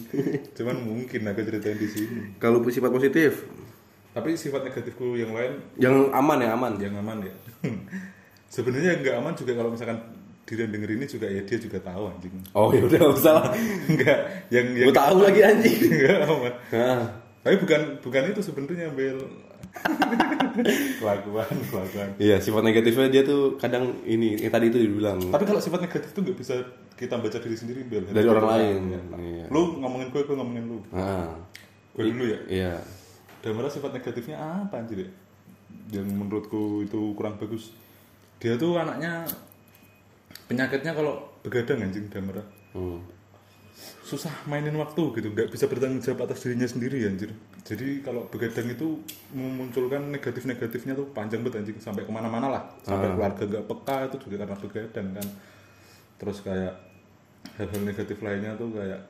[0.58, 2.34] Cuman mungkin aku ceritain di sini.
[2.42, 3.46] Kalau sifat positif,
[4.10, 5.62] tapi sifat negatifku yang lain?
[5.78, 6.72] Yang aman ya aman.
[6.82, 7.34] yang aman ya.
[8.54, 9.98] Sebenarnya nggak aman juga kalau misalkan
[10.50, 12.34] dia denger ini juga ya dia juga tahu anjing.
[12.58, 13.46] Oh ya udah nggak usah lah.
[13.86, 14.18] enggak
[14.50, 15.78] yang yang Gue tahu lagi anjing.
[15.94, 16.54] enggak aman.
[16.74, 17.02] Nah,
[17.46, 19.18] tapi bukan bukan itu sebenarnya bel
[20.98, 25.60] kelakuan kelakuan iya sifat negatifnya dia tuh kadang ini yang tadi itu dibilang tapi kalau
[25.62, 26.54] sifat negatif itu nggak bisa
[26.94, 28.80] kita baca diri sendiri bel dari orang lain.
[28.92, 29.00] Ya.
[29.16, 29.44] Iya.
[29.48, 31.32] lu ngomongin gue gue ngomongin lu Nah,
[31.96, 32.74] gue dulu ya iya.
[33.40, 35.10] dan malah sifat negatifnya apa anjir ya?
[35.90, 37.72] yang menurutku itu kurang bagus
[38.36, 39.24] dia tuh anaknya
[40.46, 43.02] penyakitnya kalau begadang anjing Damara Hmm.
[44.00, 47.30] Susah mainin waktu gitu nggak bisa bertanggung jawab atas dirinya sendiri anjir.
[47.62, 48.98] Jadi kalau begadang itu
[49.30, 51.76] memunculkan negatif negatifnya tuh panjang banget anjing.
[51.78, 52.62] Sampai ke mana-mana lah.
[52.82, 55.26] Sampai keluarga nggak peka itu juga karena begadang kan.
[56.18, 56.74] Terus kayak
[57.56, 59.00] hal-hal negatif lainnya tuh kayak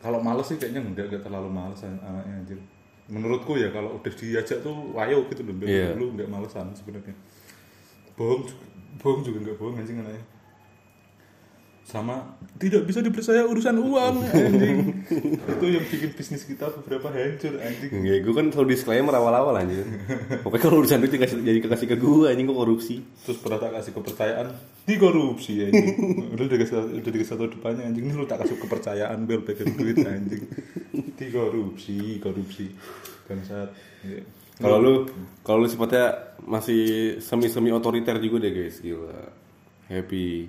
[0.00, 2.58] kalau males sih kayaknya enggak enggak terlalu males an- anaknya anjir.
[3.06, 5.88] Menurutku ya kalau udah diajak tuh wayo gitu loh biar Iya.
[5.94, 7.14] lu nggak malesan sebenarnya.
[8.16, 8.64] Bohong juga,
[8.98, 10.24] bohong juga nggak bohong anjing anaknya
[11.96, 12.16] sama
[12.56, 14.78] tidak bisa dipercaya urusan uang anjing
[15.56, 19.84] itu yang bikin bisnis kita beberapa hancur anjing Ya, gue kan selalu disclaimer awal-awal anjir.
[20.40, 23.04] Pokoknya kalau urusan duit dikasih, jadi kasih ke gue anjing gue korupsi.
[23.24, 24.46] terus pernah tak kasih kepercayaan
[24.84, 25.88] di korupsi anjing
[26.36, 30.00] udah dikasih udah dikasih satu depannya anjing ini lu tak kasih kepercayaan bel pegang duit
[30.00, 30.44] anjing
[30.92, 32.72] di korupsi korupsi
[33.26, 33.68] bangsat
[34.06, 34.22] Ya.
[34.56, 34.94] Kalau lu
[35.42, 39.12] kalau lu sifatnya masih semi-semi otoriter juga deh guys, gila.
[39.90, 40.48] Happy.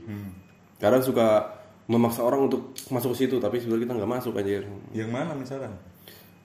[0.77, 1.57] Kadang suka
[1.87, 4.63] memaksa orang untuk masuk ke situ tapi sebenarnya kita nggak masuk anjir.
[4.91, 5.71] yang mana misalnya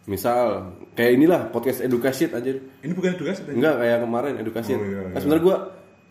[0.03, 2.59] Misal kayak inilah podcast edukasi anjir.
[2.83, 4.75] ini bukan edukasi Enggak kayak kemarin edukasi.
[4.75, 5.57] Oh, iya, Nah, sebenarnya gua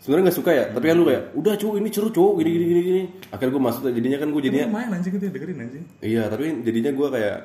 [0.00, 2.64] sebenarnya nggak suka ya, tapi kan lu kayak udah cu ini seru cu gini gini
[2.64, 3.02] gini gini.
[3.28, 6.44] Akhirnya gua masuk jadinya kan gua jadinya lumayan anjing itu yang dengerin anjing Iya, tapi
[6.64, 7.36] jadinya gue kayak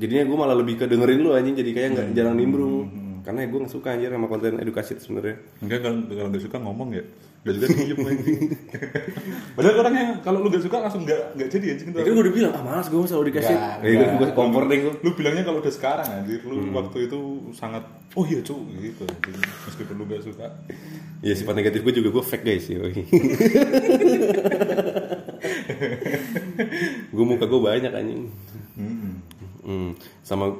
[0.00, 2.88] jadinya gue malah lebih ke dengerin lu anjing jadi kayak nggak jarang nimbrung.
[3.20, 5.36] Karena gue nggak suka anjir sama konten edukasi itu sebenarnya.
[5.60, 7.04] enggak kalau kalau nggak suka ngomong ya
[7.40, 7.96] nggak juga diem
[9.56, 12.12] padahal orang yang kalau lu nggak suka langsung nggak nggak jadi anjing itu Ya kan
[12.12, 13.54] gue udah bilang, ah malas gue selalu dikasih.
[13.54, 14.12] Nggak, Ya gue nggak.
[14.20, 14.94] gue comforting gue.
[14.98, 17.18] lu bilangnya kalau udah sekarang anjir lu waktu itu
[17.52, 17.80] sangat
[18.12, 19.04] oh iya cu gitu
[19.62, 20.46] meskipun lu gak suka
[21.20, 22.92] Iya sifat negatif gue juga gue fake guys yoi.
[27.10, 28.22] gue muka gue banyak anjing.
[28.76, 29.12] Mm-mm.
[29.60, 30.56] Hmm, sama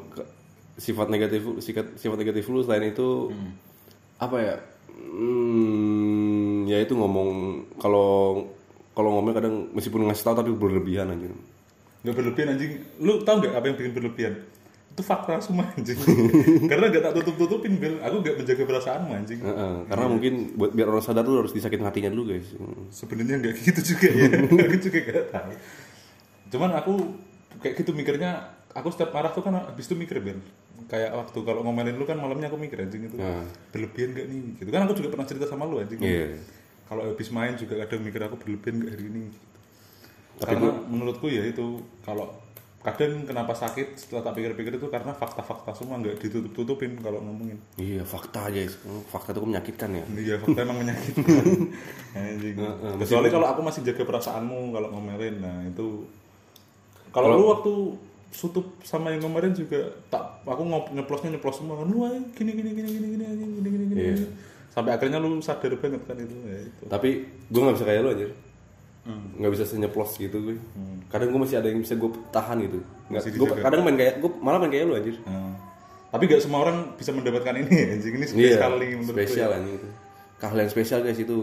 [0.77, 3.33] sifat negatif sifat sifat negatif lu selain itu
[4.17, 4.57] apa ya?
[4.93, 6.00] Hmm,
[6.71, 7.29] ya itu ngomong
[7.77, 8.47] kalau
[8.91, 11.35] kalau ngomong kadang meskipun ngasih tahu tapi berlebihan anjing.
[12.01, 12.71] nggak berlebihan anjing.
[12.97, 14.35] Lu tau nggak apa yang bikin berlebihan?
[14.91, 15.99] Itu fakta semua anjing.
[16.71, 19.39] Karena gak tak tutup tutupin bel aku gak menjaga perasaanmu anjing.
[19.39, 22.51] Heeh, karena mungkin buat biar orang sadar tuh harus disakitin hatinya dulu guys.
[22.55, 22.91] Hmm.
[22.91, 24.27] sebenarnya nggak gitu juga ya.
[24.67, 25.51] Aku juga gak tahu.
[26.51, 26.93] Cuman aku
[27.63, 28.31] kayak gitu mikirnya
[28.73, 30.39] aku setiap marah tuh kan habis itu mikir bel
[30.87, 33.47] kayak waktu kalau ngomelin lu kan malamnya aku mikir anjing itu Nah.
[33.71, 34.41] berlebihan gak nih?
[34.59, 36.03] Gitu kan aku juga pernah cerita sama lu anjing.
[36.03, 36.35] Iya.
[36.91, 39.25] Kalau habis main juga kadang mikir aku berlebihan gak hari ini
[40.41, 41.63] karena menurutku ya itu
[42.01, 42.27] kalau
[42.81, 48.01] kadang kenapa sakit setelah tak pikir-pikir itu karena fakta-fakta semua nggak ditutup-tutupin kalau ngomongin Iya
[48.03, 50.05] fakta guys, Hmm, fakta itu menyakitkan ya.
[50.17, 51.45] iya fakta emang menyakitkan
[52.17, 52.57] Anjing.
[52.99, 56.09] kecuali kalau aku masih jaga perasaanmu kalau ngomelin nah itu
[57.13, 57.73] kalau lu waktu
[58.31, 59.77] sutup sama yang kemarin juga
[60.09, 63.45] tak aku ngop nyeplosnya nyeplos semua kan lu aja gini gini gini gini gini gini
[63.53, 64.27] gini gini gini Iya.
[64.71, 68.11] Sampai akhirnya lu sadar banget kan itu ya itu Tapi gue nggak bisa kayak lo
[68.11, 68.31] anjir.
[69.01, 69.33] Hmm.
[69.35, 70.57] Nggak bisa senyeplos gitu gue.
[71.09, 72.79] Kadang gue masih ada yang bisa gue tahan gitu.
[73.09, 75.17] Nggak, gue kadang main kayak gue malah main kayak lo anjir.
[75.25, 75.57] Nah,
[76.11, 79.75] tapi gak semua orang bisa mendapatkan ini anjing ini Iya, spesial nih menurut spesial anjing
[79.77, 79.89] itu.
[80.41, 81.37] Keahlian spesial guys itu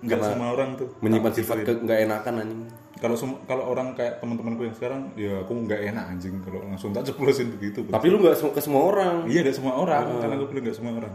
[0.00, 1.66] Nggak karena semua orang tuh menyimpan sifat gituin.
[1.66, 2.62] ke nggak enakan anjing.
[2.94, 7.04] kalau kalau orang kayak teman-temanku yang sekarang ya aku nggak enak anjing kalau langsung tak
[7.04, 9.26] ceplosin begitu Tapi lu nggak ke semua orang.
[9.26, 11.12] iya gak semua orang karena gue bilang gak semua orang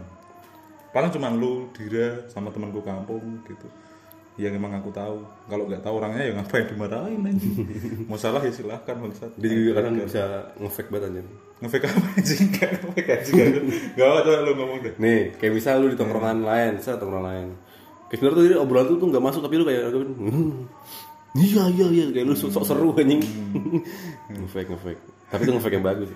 [0.90, 3.66] paling cuma lu Dira sama temanku kampung gitu
[4.34, 7.54] yang emang aku tahu kalau nggak tahu orangnya ya ngapain dimarahin anjing
[8.08, 10.22] mau salah ya silahkan bangsat Dia juga kadang bisa
[10.56, 11.26] ngefake banget anjir.
[11.60, 13.34] ngefake apa anjing gak ngefake anjing
[13.94, 17.26] gak apa coba lu ngomong deh Nih, kayak misal lu di tongkrongan lain, saya tongkrongan
[17.26, 17.48] lain.
[18.08, 20.66] Kayak sebenarnya tuh jadi obrolan tuh tuh nggak masuk tapi lu kayak "Hmm,
[21.36, 23.20] iya iya iya kayak lu sok seru anjing.
[24.40, 25.00] ngefake ngefake.
[25.28, 26.10] Tapi itu ngefake yang bagus.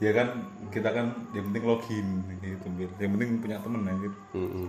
[0.00, 0.28] Ya kan
[0.68, 2.06] kita kan yang penting login
[2.38, 2.88] gitu Bil.
[2.96, 4.68] yang penting punya temen anjir Mm-mm.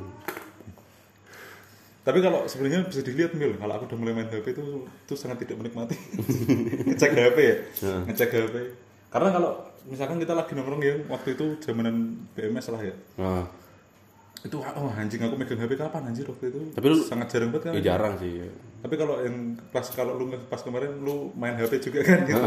[2.02, 5.38] Tapi kalau sebenarnya bisa dilihat Mil, kalau aku udah mulai main HP itu itu sangat
[5.40, 5.94] tidak menikmati.
[6.90, 7.56] ngecek HP ya,
[8.04, 8.56] ngecek HP.
[9.08, 9.52] Karena kalau
[9.86, 11.96] misalkan kita lagi nongkrong ya waktu itu zamanan
[12.34, 13.46] BMS lah ya Nah,
[14.40, 17.64] itu oh anjing aku megang HP kapan anjir waktu itu Tapi lu- sangat jarang banget
[17.64, 18.50] kan ya jarang sih.
[18.78, 19.38] tapi kalau yang
[19.70, 22.42] pas kalau lu pas kemarin lu main HP juga kan gitu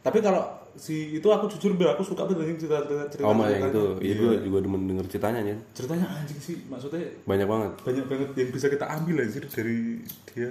[0.00, 3.60] tapi kalau si itu aku jujur Bel, aku suka banget cerita cerita cerita Oh, yang
[3.64, 3.84] itu.
[3.98, 5.56] Iya, gue juga demen denger ceritanya ya.
[5.72, 7.72] ceritanya anjing sih maksudnya Banyak banget.
[7.82, 10.50] banyak banget yang bisa kita ambil anjir dari dia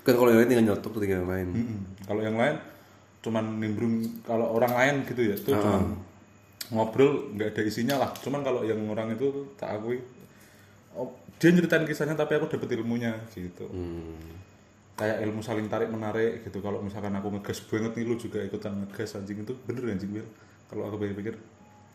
[0.00, 1.48] Kan kalau yang lain tinggal nyetok tuh tinggal yang lain.
[1.52, 1.78] Mm-mm.
[2.02, 2.56] kalau yang lain
[3.20, 5.92] cuman nimbrung kalau orang lain gitu ya itu cuman
[6.70, 10.00] ngobrol nggak ada isinya lah cuman kalau yang orang itu tak akui
[10.92, 14.16] oh, dia nyeritain kisahnya tapi aku dapet ilmunya gitu Hmm.
[15.00, 16.60] Kayak ilmu saling tarik menarik gitu.
[16.60, 19.40] Kalau misalkan aku ngegas banget nih lu juga ikutan ngegas anjing.
[19.40, 20.28] Itu bener anjing Wil.
[20.68, 21.40] Kalau aku pikir-pikir.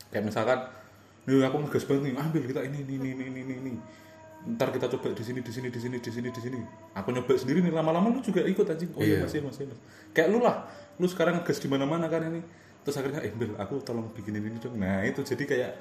[0.09, 0.59] Kayak misalkan
[1.29, 3.73] nih aku ngegas banget nih ambil kita ini ini ini ini ini, ini.
[4.45, 6.59] ntar kita coba di sini di sini di sini di sini di sini.
[6.97, 8.89] Aku nyoba sendiri nih lama-lama lu juga ikut anjing.
[8.97, 9.29] Oh iya Iya.
[9.29, 9.81] masih masih masih.
[10.13, 10.65] Kayak lu lah.
[10.97, 12.41] Lu sekarang ngegas di mana-mana kan ini.
[12.85, 14.77] Terus akhirnya eh Bil aku tolong bikinin ini dong.
[14.77, 15.71] Nah itu jadi kayak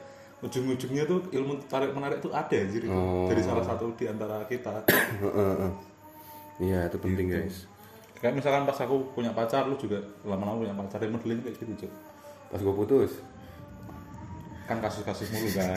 [0.44, 2.92] ujung-ujungnya tuh ilmu tarik menarik tuh ada anjir itu.
[2.92, 3.28] Oh.
[3.28, 4.84] dari salah satu di antara kita.
[6.62, 7.66] Iya, itu penting guys.
[8.22, 11.72] Kayak misalkan pas aku punya pacar, lu juga lama-lama punya pacar, yang modelnya kayak gitu,
[11.86, 11.92] Cuk.
[12.54, 13.12] Pas gue putus,
[14.64, 15.76] Kan kasus-kasus mulu kan.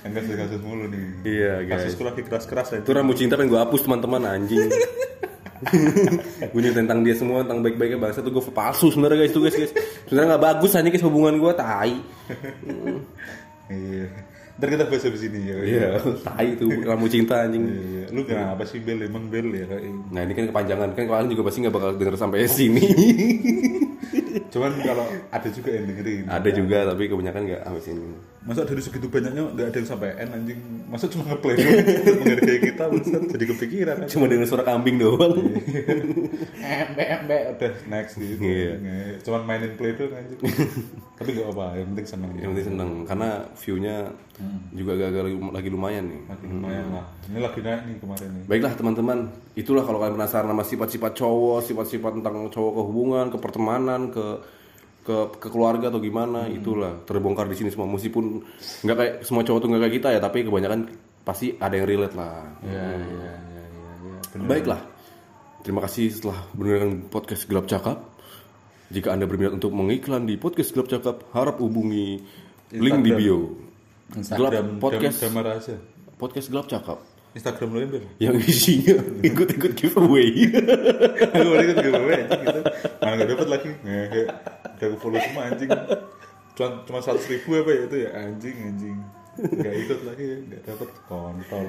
[0.00, 1.04] kan kasus-kasus mulu nih.
[1.28, 1.92] Iya, guys.
[1.92, 2.78] Kasusku lagi keras-keras ya.
[2.80, 4.64] itu rambut cinta pengen gue hapus teman-teman anjing.
[6.54, 9.58] gue nyeritain tentang dia semua tentang baik-baiknya bangsa tuh gue palsu sebenarnya guys tuh guys
[9.58, 9.72] guys
[10.06, 11.98] sebenarnya nggak bagus aja guys hubungan gue tai
[13.74, 14.06] Iya.
[14.58, 15.56] Ntar kita bahas habis ini ya.
[15.62, 15.88] iya
[16.26, 18.04] tai tuh rambut cinta anjing Iya.
[18.10, 19.06] Lu kenapa sih Bel?
[19.06, 19.70] Emang Bel ya
[20.10, 22.82] nah ini kan kepanjangan kan kalian juga pasti nggak bakal denger sampai sini
[24.52, 26.24] Cuman kalau ada juga yang dengerin.
[26.26, 28.06] ada juga tapi kebanyakan nggak sampai sini.
[28.38, 30.60] Masa dari segitu banyaknya nggak ada yang sampai N anjing.
[30.88, 31.84] Masa cuma ngeplay doang?
[32.16, 33.96] Menghargai kita, Maksud, jadi kepikiran.
[33.98, 34.08] kan.
[34.08, 35.34] cuma denger suara kambing doang.
[36.58, 38.40] Embe embe udah next gitu.
[38.40, 38.72] Iya.
[38.78, 40.38] Nge- cuman mainin play doang anjing.
[41.18, 42.30] Tapi gak apa yang penting seneng.
[42.34, 43.28] Yang penting seneng karena
[43.58, 43.96] view-nya
[44.70, 46.20] juga agak-agak lagi lumayan nih.
[46.24, 47.04] Lagi lumayan lah.
[47.26, 48.42] Ini lagi naik nih kemarin nih.
[48.46, 49.18] Baiklah teman-teman,
[49.52, 53.26] itulah kalau kalian penasaran sama sifat-sifat cowok, sifat-sifat tentang cowok ke hubungan,
[54.10, 54.24] ke
[55.08, 57.88] ke ke, ke keluarga atau gimana, itulah terbongkar di sini semua.
[57.88, 58.44] Meskipun
[58.84, 60.80] nggak kayak semua cowok tuh nggak kayak kita ya, tapi kebanyakan
[61.24, 62.44] pasti ada yang relate lah.
[62.60, 64.46] ya ya ya ya ya bener.
[64.48, 64.80] Baiklah,
[65.64, 67.98] terima kasih setelah mendengarkan podcast Gelap Cakap.
[68.88, 72.20] Jika anda berminat untuk mengiklan di podcast Gelap Cakap, harap hubungi
[72.72, 73.16] link di Instagram.
[73.16, 73.38] bio.
[74.16, 75.76] Instagram Gelap podcast aja
[76.16, 76.98] podcast Gelap Cakap
[77.36, 80.48] Instagram lo ember yang isinya ikut-ikut giveaway.
[81.28, 82.60] aku baru ikut gue anjing gitu
[82.98, 84.22] mana gak dapet lagi Ngehe.
[84.78, 85.70] udah aku follow semua anjing
[86.56, 88.96] cuma cuma seratus ribu apa ya itu ya anjing anjing
[89.38, 91.66] nggak ikut lagi nggak dapet kontol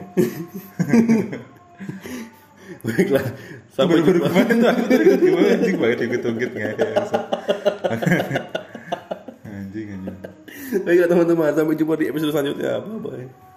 [2.70, 3.26] Baiklah,
[3.74, 4.30] sampai baru jumpa.
[4.30, 6.74] kemarin tuh aku tadi ikut gue anjing banget ikut ungkit ngehe
[9.44, 10.18] anjing anjing
[10.70, 12.78] Baiklah teman-teman, sampai jumpa di episode selanjutnya.
[12.78, 13.49] Bye bye.